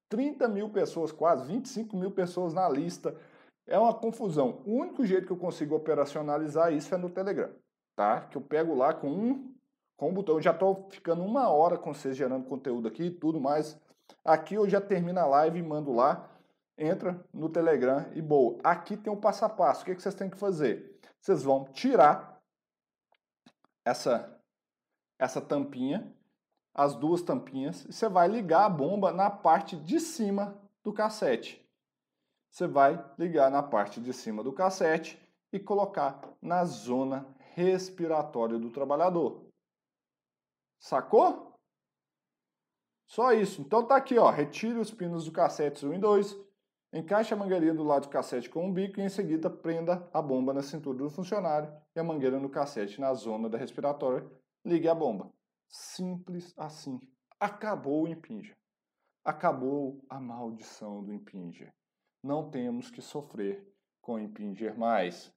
[0.10, 3.16] 30 mil pessoas, quase 25 mil pessoas na lista.
[3.68, 4.62] É uma confusão.
[4.66, 7.52] O único jeito que eu consigo operacionalizar isso é no Telegram,
[7.96, 8.22] tá?
[8.22, 9.54] Que eu pego lá com um,
[9.98, 10.36] com um botão.
[10.36, 13.78] Eu já estou ficando uma hora com vocês gerando conteúdo aqui e tudo mais.
[14.24, 16.30] Aqui eu já termino a live e mando lá.
[16.78, 18.58] Entra no Telegram e boa.
[18.64, 19.82] Aqui tem o um passo a passo.
[19.82, 20.98] O que, que vocês têm que fazer?
[21.20, 22.40] Vocês vão tirar
[23.84, 24.40] essa,
[25.20, 26.14] essa tampinha,
[26.74, 31.67] as duas tampinhas, e você vai ligar a bomba na parte de cima do cassete
[32.58, 35.22] você vai ligar na parte de cima do cassete
[35.54, 39.46] e colocar na zona respiratória do trabalhador.
[40.80, 41.54] Sacou?
[43.06, 43.62] Só isso.
[43.62, 44.32] Então tá aqui, ó.
[44.32, 46.36] Retire os pinos do cassete 1 e 2,
[46.94, 50.20] encaixe a mangueirinha do lado do cassete com o bico e em seguida prenda a
[50.20, 54.28] bomba na cintura do funcionário e a mangueira no cassete na zona da respiratória.
[54.66, 55.32] Ligue a bomba.
[55.70, 57.00] Simples assim.
[57.40, 58.58] Acabou o impinja.
[59.24, 61.72] Acabou a maldição do impinja
[62.28, 63.66] não temos que sofrer
[64.02, 65.34] com Impinger mais.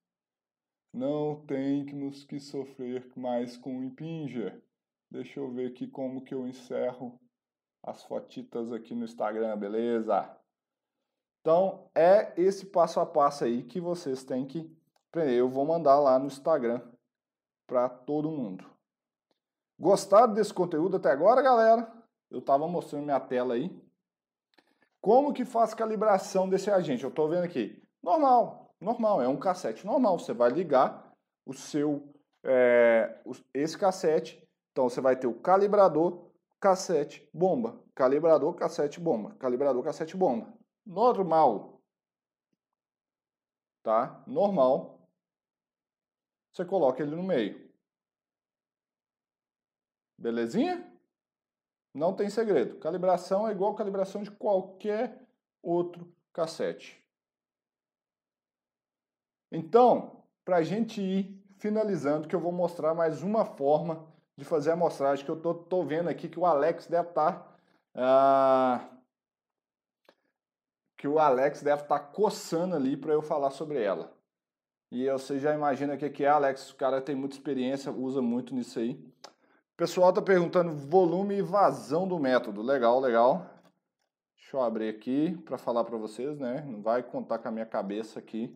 [0.93, 4.61] Não temos que sofrer mais com Impinger.
[5.09, 7.19] Deixa eu ver aqui como que eu encerro
[7.83, 10.37] as fotitas aqui no Instagram, beleza?
[11.41, 14.77] Então, é esse passo a passo aí que vocês têm que
[15.09, 15.37] aprender.
[15.37, 16.83] Eu vou mandar lá no Instagram
[17.69, 18.69] para todo mundo.
[19.79, 21.91] Gostaram desse conteúdo até agora, galera?
[22.29, 23.90] Eu estava mostrando minha tela aí.
[25.01, 27.05] Como que faz calibração desse agente?
[27.05, 27.83] Eu estou vendo aqui.
[28.03, 30.19] Normal, normal, é um cassete normal.
[30.19, 31.13] Você vai ligar
[31.47, 32.13] o seu,
[32.45, 33.23] é,
[33.55, 34.47] esse cassete.
[34.73, 36.31] Então você vai ter o calibrador,
[36.61, 37.83] cassete, bomba.
[37.95, 39.35] Calibrador, cassete, bomba.
[39.37, 40.53] Calibrador, cassete, bomba.
[40.85, 41.81] Normal.
[43.83, 44.23] Tá?
[44.27, 45.09] Normal.
[46.53, 47.71] Você coloca ele no meio.
[50.19, 50.90] Belezinha?
[51.93, 52.79] Não tem segredo.
[52.79, 55.27] Calibração é igual calibração de qualquer
[55.63, 57.03] outro cassete.
[59.51, 64.71] Então, para a gente ir finalizando, que eu vou mostrar mais uma forma de fazer
[64.71, 67.33] a amostragem, que eu tô, tô vendo aqui que o Alex deve estar...
[67.33, 67.59] Tá,
[67.95, 68.89] ah,
[70.97, 74.13] que o Alex deve estar tá coçando ali para eu falar sobre ela.
[74.93, 78.55] E você já imagina o que é, Alex, o cara tem muita experiência, usa muito
[78.55, 79.03] nisso aí
[79.81, 82.61] pessoal está perguntando volume e vazão do método.
[82.61, 83.49] Legal, legal.
[84.37, 86.63] Deixa eu abrir aqui para falar para vocês, né?
[86.69, 88.55] Não vai contar com a minha cabeça aqui.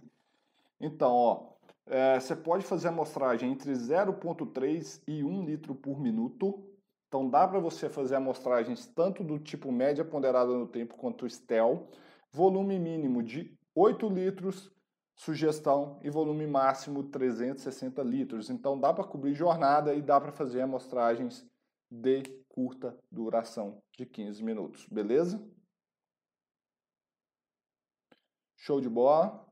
[0.79, 1.47] Então, ó,
[1.87, 6.63] é, você pode fazer a amostragem entre 0,3 e 1 litro por minuto.
[7.09, 11.89] Então, dá para você fazer amostragens tanto do tipo média ponderada no tempo quanto STEL.
[12.31, 14.71] Volume mínimo de 8 litros
[15.17, 18.51] sugestão e volume máximo 360 litros.
[18.51, 21.47] Então dá para cobrir jornada e dá para fazer amostragens
[21.91, 25.43] de curta duração de 15 minutos, beleza?
[28.57, 29.47] Show de bola?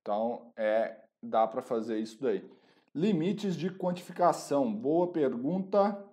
[0.00, 2.48] Então é dá para fazer isso daí.
[2.94, 4.72] Limites de quantificação.
[4.74, 6.06] Boa pergunta.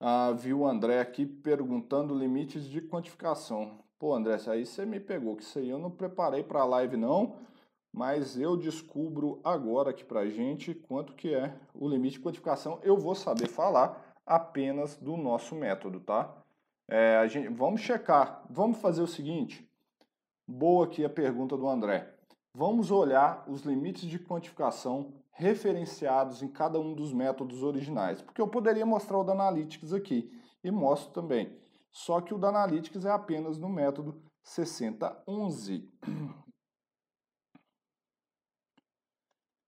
[0.00, 3.84] Ah, viu o André aqui perguntando limites de quantificação.
[4.00, 6.96] Pô, André, aí você me pegou, que isso aí eu não preparei para a live
[6.96, 7.36] não,
[7.92, 12.80] mas eu descubro agora aqui para gente quanto que é o limite de quantificação.
[12.82, 16.34] Eu vou saber falar apenas do nosso método, tá?
[16.88, 19.70] É, a gente, vamos checar, vamos fazer o seguinte.
[20.48, 22.10] Boa aqui a pergunta do André.
[22.54, 28.22] Vamos olhar os limites de quantificação referenciados em cada um dos métodos originais.
[28.22, 30.32] Porque eu poderia mostrar o da Analytics aqui
[30.64, 31.54] e mostro também.
[31.92, 35.88] Só que o da Analytics é apenas no método 6011.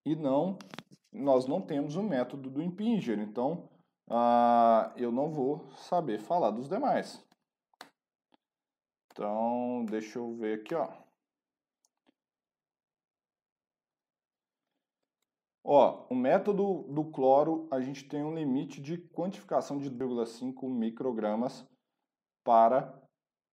[0.05, 0.59] E não,
[1.13, 3.69] nós não temos o método do Impinger, então
[4.11, 7.25] ah, eu não vou saber falar dos demais.
[9.13, 10.89] Então, deixa eu ver aqui, ó.
[15.65, 21.65] Ó, o método do cloro, a gente tem um limite de quantificação de 2,5 microgramas
[22.45, 23.01] para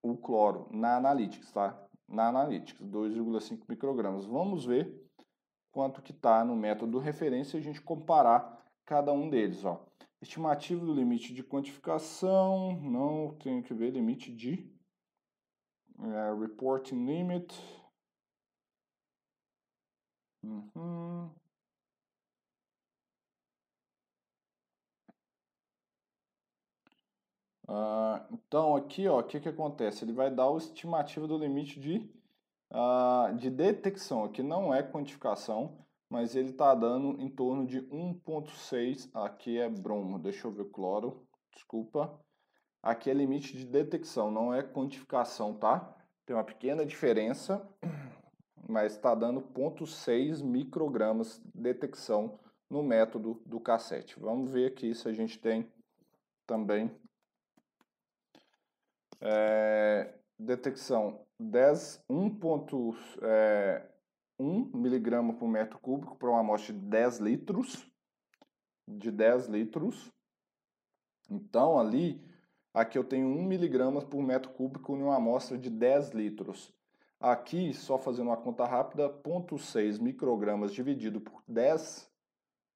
[0.04, 1.88] o cloro na Analytics, tá?
[2.08, 4.26] Na Analytics, 2,5 microgramas.
[4.26, 5.10] Vamos ver
[5.72, 9.86] quanto que está no método referência e a gente comparar cada um deles, ó.
[10.22, 14.70] Estimativa do limite de quantificação, não tenho que ver limite de
[16.00, 17.54] é, reporting limit.
[20.44, 21.30] Uhum.
[27.70, 30.04] Uh, então, aqui, o que, que acontece?
[30.04, 31.98] Ele vai dar o estimativo do limite de,
[32.72, 34.24] uh, de detecção.
[34.24, 35.78] Aqui não é quantificação,
[36.10, 39.12] mas ele está dando em torno de 1.6.
[39.14, 42.20] Aqui é bromo, deixa eu ver cloro, desculpa.
[42.82, 45.96] Aqui é limite de detecção, não é quantificação, tá?
[46.26, 47.64] Tem uma pequena diferença,
[48.68, 54.20] mas está dando 0.6 microgramas de detecção no método do cassete.
[54.20, 55.72] Vamos ver aqui se a gente tem
[56.48, 56.90] também
[59.22, 63.86] é, detecção 10, 1.1 é,
[64.74, 67.86] miligrama por metro cúbico para uma amostra de 10 litros,
[68.88, 70.12] de 10 litros.
[71.30, 72.22] Então, ali,
[72.74, 76.74] aqui eu tenho 1 miligrama por metro cúbico em uma amostra de 10 litros.
[77.20, 82.10] Aqui, só fazendo uma conta rápida, 0,6 microgramas dividido por 10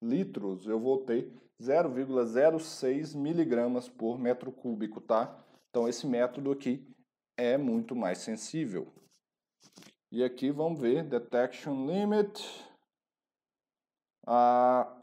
[0.02, 1.32] litros, eu vou ter
[1.62, 5.34] 0,06 miligramas por metro cúbico, tá?
[5.74, 6.88] Então, esse método aqui
[7.36, 8.94] é muito mais sensível.
[10.12, 12.48] E aqui vamos ver Detection Limit
[14.24, 15.02] a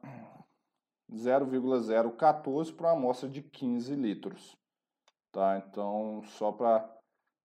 [1.12, 4.56] 0,014 para uma amostra de 15 litros.
[5.32, 5.58] Tá?
[5.58, 6.88] Então, só para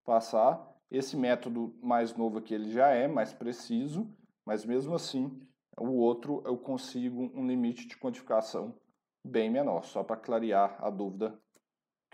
[0.04, 4.08] passar, esse método mais novo aqui ele já é mais preciso,
[4.46, 5.42] mas mesmo assim,
[5.76, 8.80] o outro eu consigo um limite de quantificação
[9.26, 11.44] bem menor, só para clarear a dúvida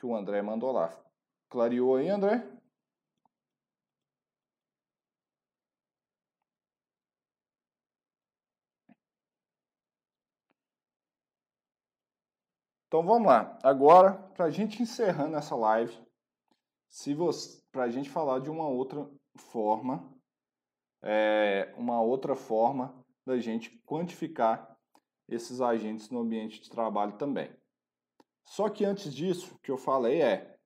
[0.02, 0.92] que o André mandou lá.
[1.48, 2.44] Clareou aí, André?
[12.88, 13.60] Então vamos lá.
[13.62, 15.96] Agora, para a gente encerrando essa live,
[16.90, 20.12] se você, para a gente falar de uma outra forma,
[21.04, 24.76] é, uma outra forma da gente quantificar
[25.30, 27.61] esses agentes no ambiente de trabalho também.
[28.46, 30.58] Só que antes disso, o que eu falei é,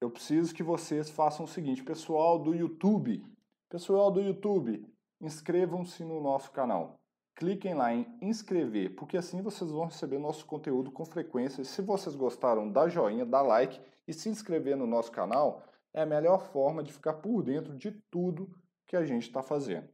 [0.00, 3.24] eu preciso que vocês façam o seguinte, pessoal do YouTube,
[3.68, 4.86] pessoal do YouTube,
[5.20, 7.00] inscrevam-se no nosso canal.
[7.34, 11.64] Cliquem lá em inscrever, porque assim vocês vão receber nosso conteúdo com frequência.
[11.64, 16.06] Se vocês gostaram, dá joinha, dá like e se inscrever no nosso canal é a
[16.06, 18.50] melhor forma de ficar por dentro de tudo
[18.86, 19.88] que a gente está fazendo,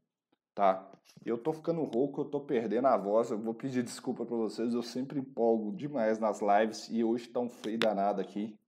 [0.54, 0.90] tá?
[1.24, 4.72] Eu tô ficando rouco, eu tô perdendo a voz, eu vou pedir desculpa para vocês,
[4.72, 8.58] eu sempre empolgo demais nas lives e hoje tá um frio danado aqui.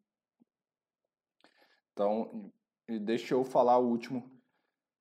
[1.93, 2.51] Então,
[2.89, 4.30] deixa eu falar o último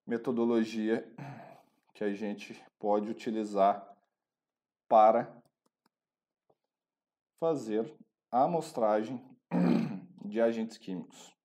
[0.06, 1.08] metodologia
[1.94, 3.88] que a gente pode utilizar
[4.88, 5.42] para
[7.40, 7.94] fazer
[8.30, 9.24] a amostragem
[10.26, 11.36] de agentes químicos.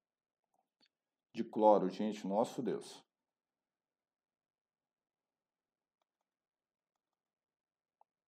[1.32, 3.05] De cloro, gente, nosso Deus.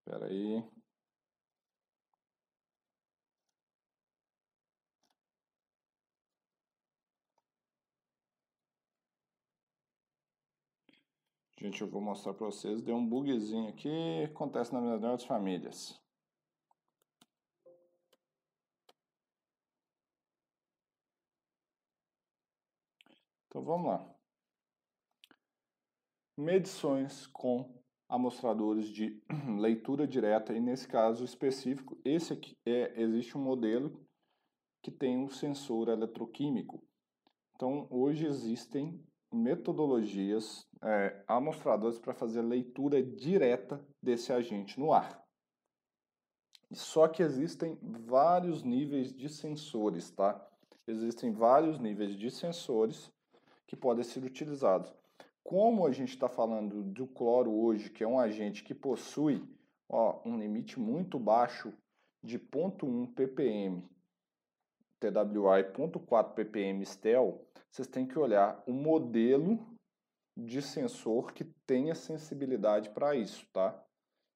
[0.09, 0.63] Espera aí.
[11.59, 12.81] Gente, eu vou mostrar para vocês.
[12.81, 14.23] Deu um bugzinho aqui.
[14.23, 16.01] Acontece na melhor das famílias.
[23.47, 24.15] Então vamos lá.
[26.35, 27.78] Medições com
[28.09, 29.21] amostradores de
[29.59, 34.03] leitura direta e nesse caso específico, esse aqui é existe um modelo
[34.81, 36.83] que tem um sensor eletroquímico.
[37.55, 38.99] Então hoje existem
[39.31, 45.23] metodologias é, amostradores para fazer leitura direta desse agente no ar.
[46.71, 50.47] Só que existem vários níveis de sensores, tá?
[50.87, 53.11] Existem vários níveis de sensores
[53.67, 54.91] que podem ser utilizados.
[55.49, 59.43] Como a gente está falando do cloro hoje, que é um agente que possui
[59.89, 61.73] ó, um limite muito baixo
[62.23, 63.83] de 0.1 ppm
[64.99, 69.75] TWA e 0.4 ppm STEL, vocês têm que olhar o modelo
[70.37, 73.83] de sensor que tenha sensibilidade para isso, tá?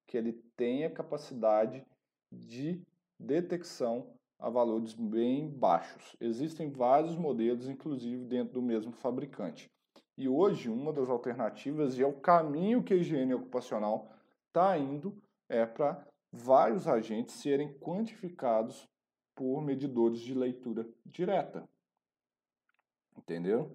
[0.08, 1.86] Que ele tenha capacidade
[2.32, 2.82] de
[3.20, 6.16] detecção a valores bem baixos.
[6.20, 9.72] Existem vários modelos, inclusive dentro do mesmo fabricante.
[10.18, 14.12] E hoje, uma das alternativas, e é o caminho que a higiene ocupacional
[14.48, 15.18] está indo,
[15.50, 18.88] é para vários agentes serem quantificados
[19.36, 21.68] por medidores de leitura direta.
[23.18, 23.72] Entendeu?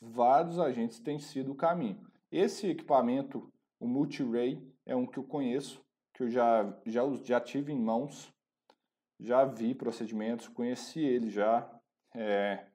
[0.00, 2.04] Vários agentes têm sido o caminho.
[2.30, 7.72] Esse equipamento, o Multiray, é um que eu conheço, que eu já, já, já tive
[7.72, 8.32] em mãos,
[9.18, 11.68] já vi procedimentos, conheci ele já.
[12.14, 12.66] É,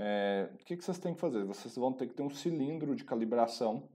[0.00, 1.42] é, o que, que vocês têm que fazer?
[1.44, 3.88] Vocês vão ter que ter um cilindro de calibração.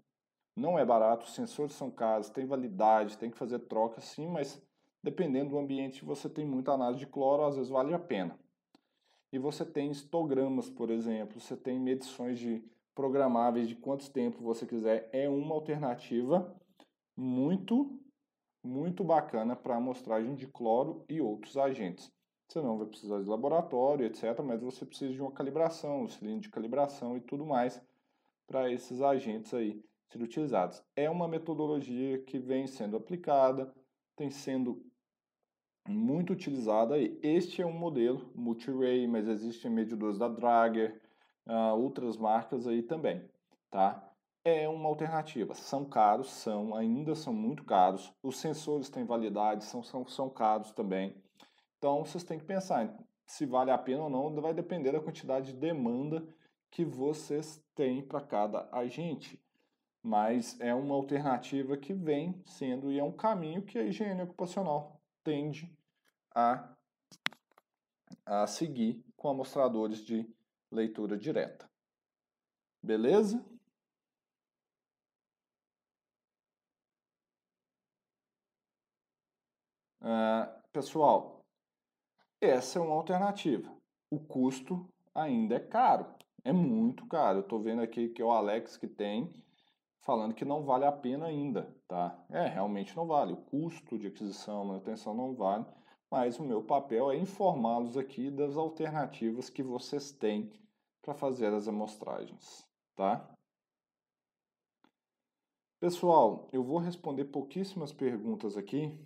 [0.54, 4.62] Não é barato, os sensores são caros, tem validade, tem que fazer troca sim, mas
[5.02, 8.38] dependendo do ambiente, você tem muita análise de cloro, às vezes vale a pena.
[9.32, 12.62] E você tem histogramas, por exemplo, você tem medições de
[12.94, 15.10] programáveis de quantos tempo você quiser.
[15.14, 16.54] É uma alternativa
[17.18, 17.98] muito,
[18.62, 22.12] muito bacana para amostragem de cloro e outros agentes.
[22.48, 26.42] Você não vai precisar de laboratório, etc., mas você precisa de uma calibração, um cilindro
[26.42, 27.82] de calibração e tudo mais
[28.46, 30.84] para esses agentes aí serem utilizados.
[30.96, 33.74] É uma metodologia que vem sendo aplicada,
[34.16, 34.86] tem sendo
[35.88, 37.18] muito utilizada aí.
[37.22, 41.02] Este é um modelo multi-ray, mas existem medidores da Drager,
[41.48, 43.28] uh, outras marcas aí também,
[43.70, 44.10] tá?
[44.46, 45.54] É uma alternativa.
[45.54, 48.14] São caros, são, ainda são muito caros.
[48.22, 51.16] Os sensores têm validade, são, são, são caros também.
[51.84, 55.52] Então, vocês têm que pensar se vale a pena ou não, vai depender da quantidade
[55.52, 56.26] de demanda
[56.72, 59.38] que vocês têm para cada agente.
[60.02, 64.98] Mas é uma alternativa que vem sendo e é um caminho que a higiene ocupacional
[65.26, 65.78] tende
[66.34, 66.74] a,
[68.26, 70.26] a seguir com amostradores de
[70.72, 71.70] leitura direta.
[72.82, 73.44] Beleza?
[80.02, 81.33] Uh, pessoal,
[82.46, 83.72] essa é uma alternativa.
[84.10, 86.06] O custo ainda é caro,
[86.44, 87.40] é muito caro.
[87.40, 89.34] Eu estou vendo aqui que é o Alex que tem
[90.04, 92.18] falando que não vale a pena ainda, tá?
[92.30, 93.34] É, realmente não vale.
[93.34, 95.66] O custo de aquisição, manutenção não vale,
[96.12, 100.52] mas o meu papel é informá-los aqui das alternativas que vocês têm
[101.02, 103.30] para fazer as amostragens, tá?
[105.80, 108.98] Pessoal, eu vou responder pouquíssimas perguntas aqui.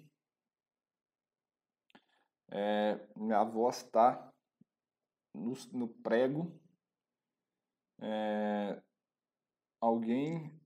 [2.49, 4.31] É, minha voz está
[5.33, 6.59] no, no, prego.
[7.99, 8.81] É,
[9.81, 10.57] alguém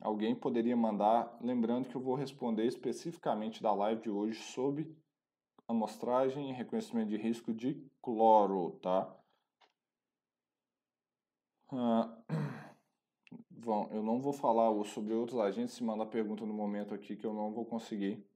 [0.00, 4.96] Alguém poderia mandar, lembrando que eu vou responder especificamente da live de hoje sobre
[5.68, 9.14] amostragem e reconhecimento de risco de cloro, tá?
[11.70, 12.16] Ah,
[13.50, 17.26] bom, eu não vou falar sobre outros agentes, se manda pergunta no momento aqui que
[17.26, 18.26] eu não vou conseguir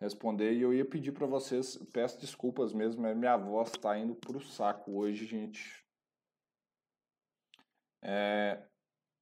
[0.00, 0.54] responder.
[0.54, 4.40] E eu ia pedir para vocês, peço desculpas mesmo, minha voz está indo para o
[4.40, 5.84] saco hoje, gente.
[8.02, 8.66] É,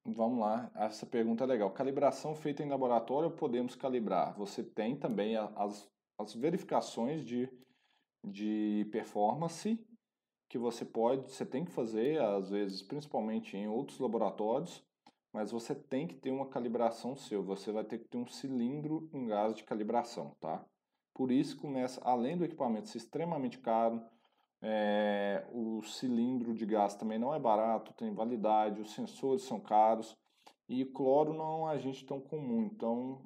[0.05, 1.71] Vamos lá, essa pergunta é legal.
[1.71, 4.35] Calibração feita em laboratório podemos calibrar?
[4.37, 7.49] Você tem também as, as verificações de,
[8.23, 9.79] de performance
[10.49, 14.83] que você pode, você tem que fazer, às vezes, principalmente em outros laboratórios,
[15.31, 19.09] mas você tem que ter uma calibração seu, você vai ter que ter um cilindro
[19.13, 20.65] em gás de calibração, tá?
[21.13, 24.01] Por isso começa, além do equipamento ser extremamente caro,
[24.61, 30.17] é, o cilindro de gás também não é barato, tem validade, os sensores são caros
[30.67, 33.21] e cloro não é um agente tão comum, então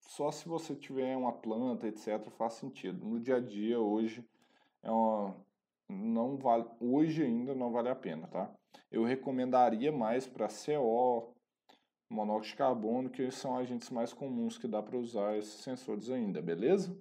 [0.00, 3.04] só se você tiver uma planta, etc, faz sentido.
[3.04, 4.24] No dia a dia hoje
[4.82, 5.34] é uma,
[5.88, 8.54] não vale, hoje ainda não vale a pena, tá?
[8.90, 11.34] Eu recomendaria mais para CO,
[12.08, 16.40] monóxido de carbono, que são agentes mais comuns que dá para usar esses sensores ainda,
[16.40, 16.96] beleza?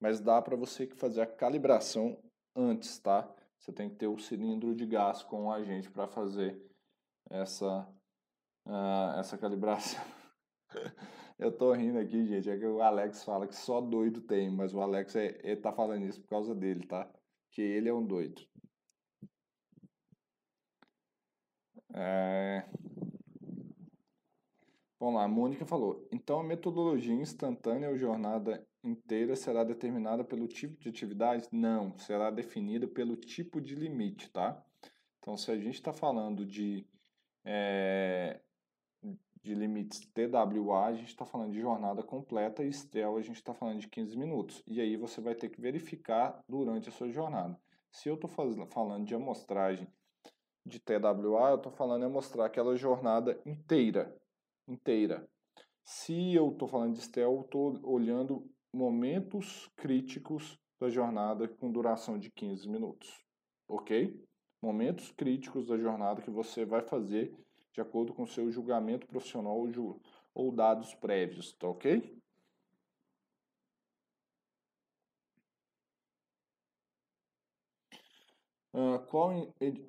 [0.00, 2.18] mas dá para você fazer a calibração
[2.56, 3.30] antes, tá?
[3.58, 6.58] Você tem que ter o cilindro de gás com o agente para fazer
[7.28, 7.86] essa,
[8.66, 10.02] uh, essa calibração.
[11.38, 14.74] Eu tô rindo aqui, gente, é que o Alex fala que só doido tem, mas
[14.74, 17.10] o Alex é, ele tá falando isso por causa dele, tá?
[17.50, 18.42] Que ele é um doido.
[21.94, 22.64] É...
[24.98, 26.06] Vamos lá, a Mônica falou.
[26.12, 31.48] Então a metodologia instantânea ou jornada inteira será determinada pelo tipo de atividade?
[31.50, 34.62] Não, será definida pelo tipo de limite, tá?
[35.18, 36.86] Então se a gente está falando de,
[37.44, 38.40] é,
[39.42, 43.54] de limites TWA, a gente está falando de jornada completa e STEL a gente está
[43.54, 44.62] falando de 15 minutos.
[44.66, 47.58] E aí você vai ter que verificar durante a sua jornada.
[47.90, 48.30] Se eu estou
[48.66, 49.88] falando de amostragem
[50.64, 54.16] de TWA, eu estou falando de mostrar aquela jornada inteira.
[54.68, 55.28] inteira.
[55.84, 62.18] Se eu estou falando de STEL, eu estou olhando momentos críticos da jornada com duração
[62.18, 63.22] de 15 minutos.
[63.68, 64.22] Ok?
[64.62, 67.34] Momentos críticos da jornada que você vai fazer
[67.72, 69.56] de acordo com o seu julgamento profissional
[70.34, 72.16] ou dados prévios, tá ok?
[79.08, 79.32] Qual,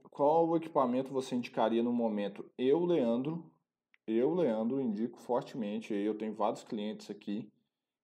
[0.10, 2.50] qual equipamento você indicaria no momento?
[2.58, 3.52] Eu, Leandro,
[4.08, 7.48] eu, Leandro, indico fortemente, eu tenho vários clientes aqui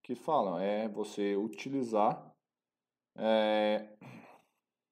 [0.03, 2.31] que falam, é você utilizar
[3.17, 3.87] é,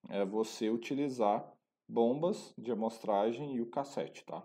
[0.10, 1.54] é você utilizar
[1.88, 4.44] bombas de amostragem e o cassete, tá?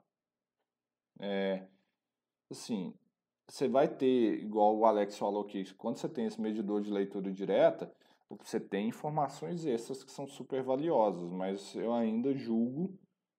[1.18, 1.66] É,
[2.51, 2.95] assim,
[3.49, 7.32] você vai ter, igual o Alex falou aqui, quando você tem esse medidor de leitura
[7.32, 7.93] direta,
[8.38, 12.98] você tem informações extras que são super valiosas, mas eu ainda julgo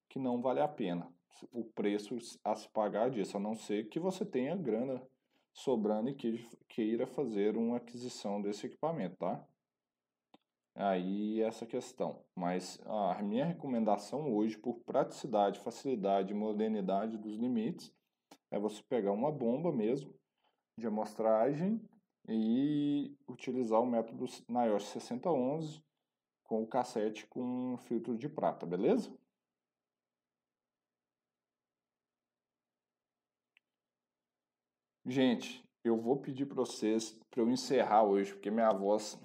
[0.10, 1.12] que não vale a pena
[1.52, 5.02] o preço a se pagar disso, a não ser que você tenha grana
[5.54, 9.44] sobrando e que queira fazer uma aquisição desse equipamento, tá?
[10.76, 12.24] Aí essa questão.
[12.36, 17.94] Mas a minha recomendação hoje, por praticidade, facilidade e modernidade dos limites,
[18.50, 20.14] é você pegar uma bomba mesmo
[20.78, 21.82] de amostragem
[22.34, 25.84] e utilizar o método NIOSH 6011
[26.44, 29.12] com o cassete com filtro de prata, beleza?
[35.06, 39.20] Gente, eu vou pedir para vocês para eu encerrar hoje, porque minha voz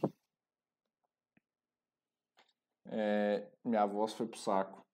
[2.87, 4.85] é, minha voz foi pro saco.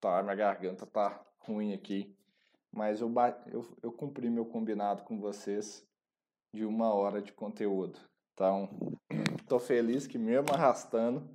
[0.00, 2.14] Tá, minha garganta tá ruim aqui.
[2.72, 3.12] Mas eu,
[3.46, 5.86] eu, eu cumpri meu combinado com vocês
[6.54, 7.98] de uma hora de conteúdo.
[8.32, 8.68] Então,
[9.48, 11.28] tô feliz que mesmo arrastando,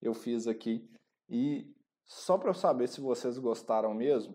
[0.00, 0.88] eu fiz aqui.
[1.28, 1.74] E
[2.06, 4.34] só para eu saber se vocês gostaram mesmo,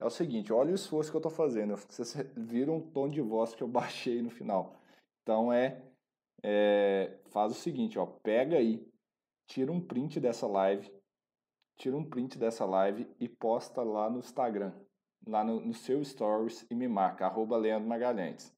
[0.00, 1.76] é o seguinte, olha o esforço que eu estou fazendo.
[1.76, 4.74] Vocês viram o tom de voz que eu baixei no final.
[5.22, 5.80] Então é,
[6.42, 8.84] é, faz o seguinte, ó, pega aí,
[9.46, 10.92] tira um print dessa live,
[11.76, 14.72] tira um print dessa live e posta lá no Instagram,
[15.24, 18.52] lá no, no seu stories e me marca, arroba Leandro Magalhães.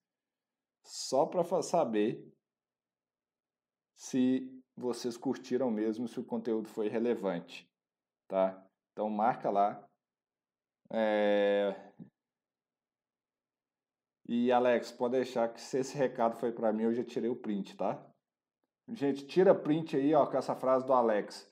[0.85, 2.30] Só para saber
[3.97, 7.68] se vocês curtiram mesmo, se o conteúdo foi relevante,
[8.28, 8.62] tá?
[8.93, 9.89] Então marca lá,
[10.91, 11.74] é...
[14.26, 17.37] E Alex, pode deixar que se esse recado foi para mim, eu já tirei o
[17.37, 18.03] print, tá?
[18.89, 21.51] Gente, tira print aí, ó, com essa frase do Alex.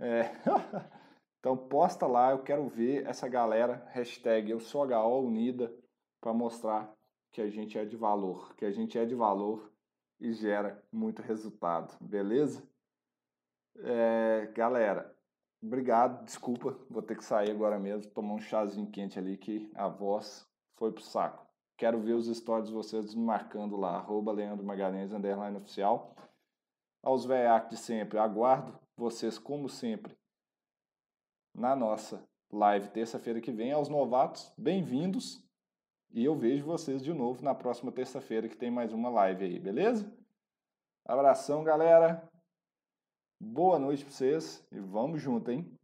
[0.00, 0.22] É...
[1.38, 5.72] então posta lá, eu quero ver essa galera, hashtag eu sou HO Unida,
[6.20, 6.92] para mostrar
[7.32, 9.72] que a gente é de valor, que a gente é de valor
[10.18, 12.62] e gera muito resultado, beleza?
[13.76, 15.16] É, galera,
[15.62, 19.88] Obrigado, desculpa, vou ter que sair agora mesmo, tomar um chazinho quente ali que a
[19.88, 21.46] voz foi pro saco.
[21.76, 26.16] Quero ver os stories de vocês marcando lá, arroba Leandro Magalhães, underline oficial.
[27.02, 30.16] Aos VEAC de sempre, aguardo vocês, como sempre,
[31.54, 33.70] na nossa live terça-feira que vem.
[33.70, 35.46] Aos novatos, bem-vindos.
[36.12, 39.58] E eu vejo vocês de novo na próxima terça-feira que tem mais uma live aí,
[39.60, 40.12] beleza?
[41.04, 42.28] Abração, galera.
[43.40, 45.79] Boa noite para vocês e vamos junto, hein?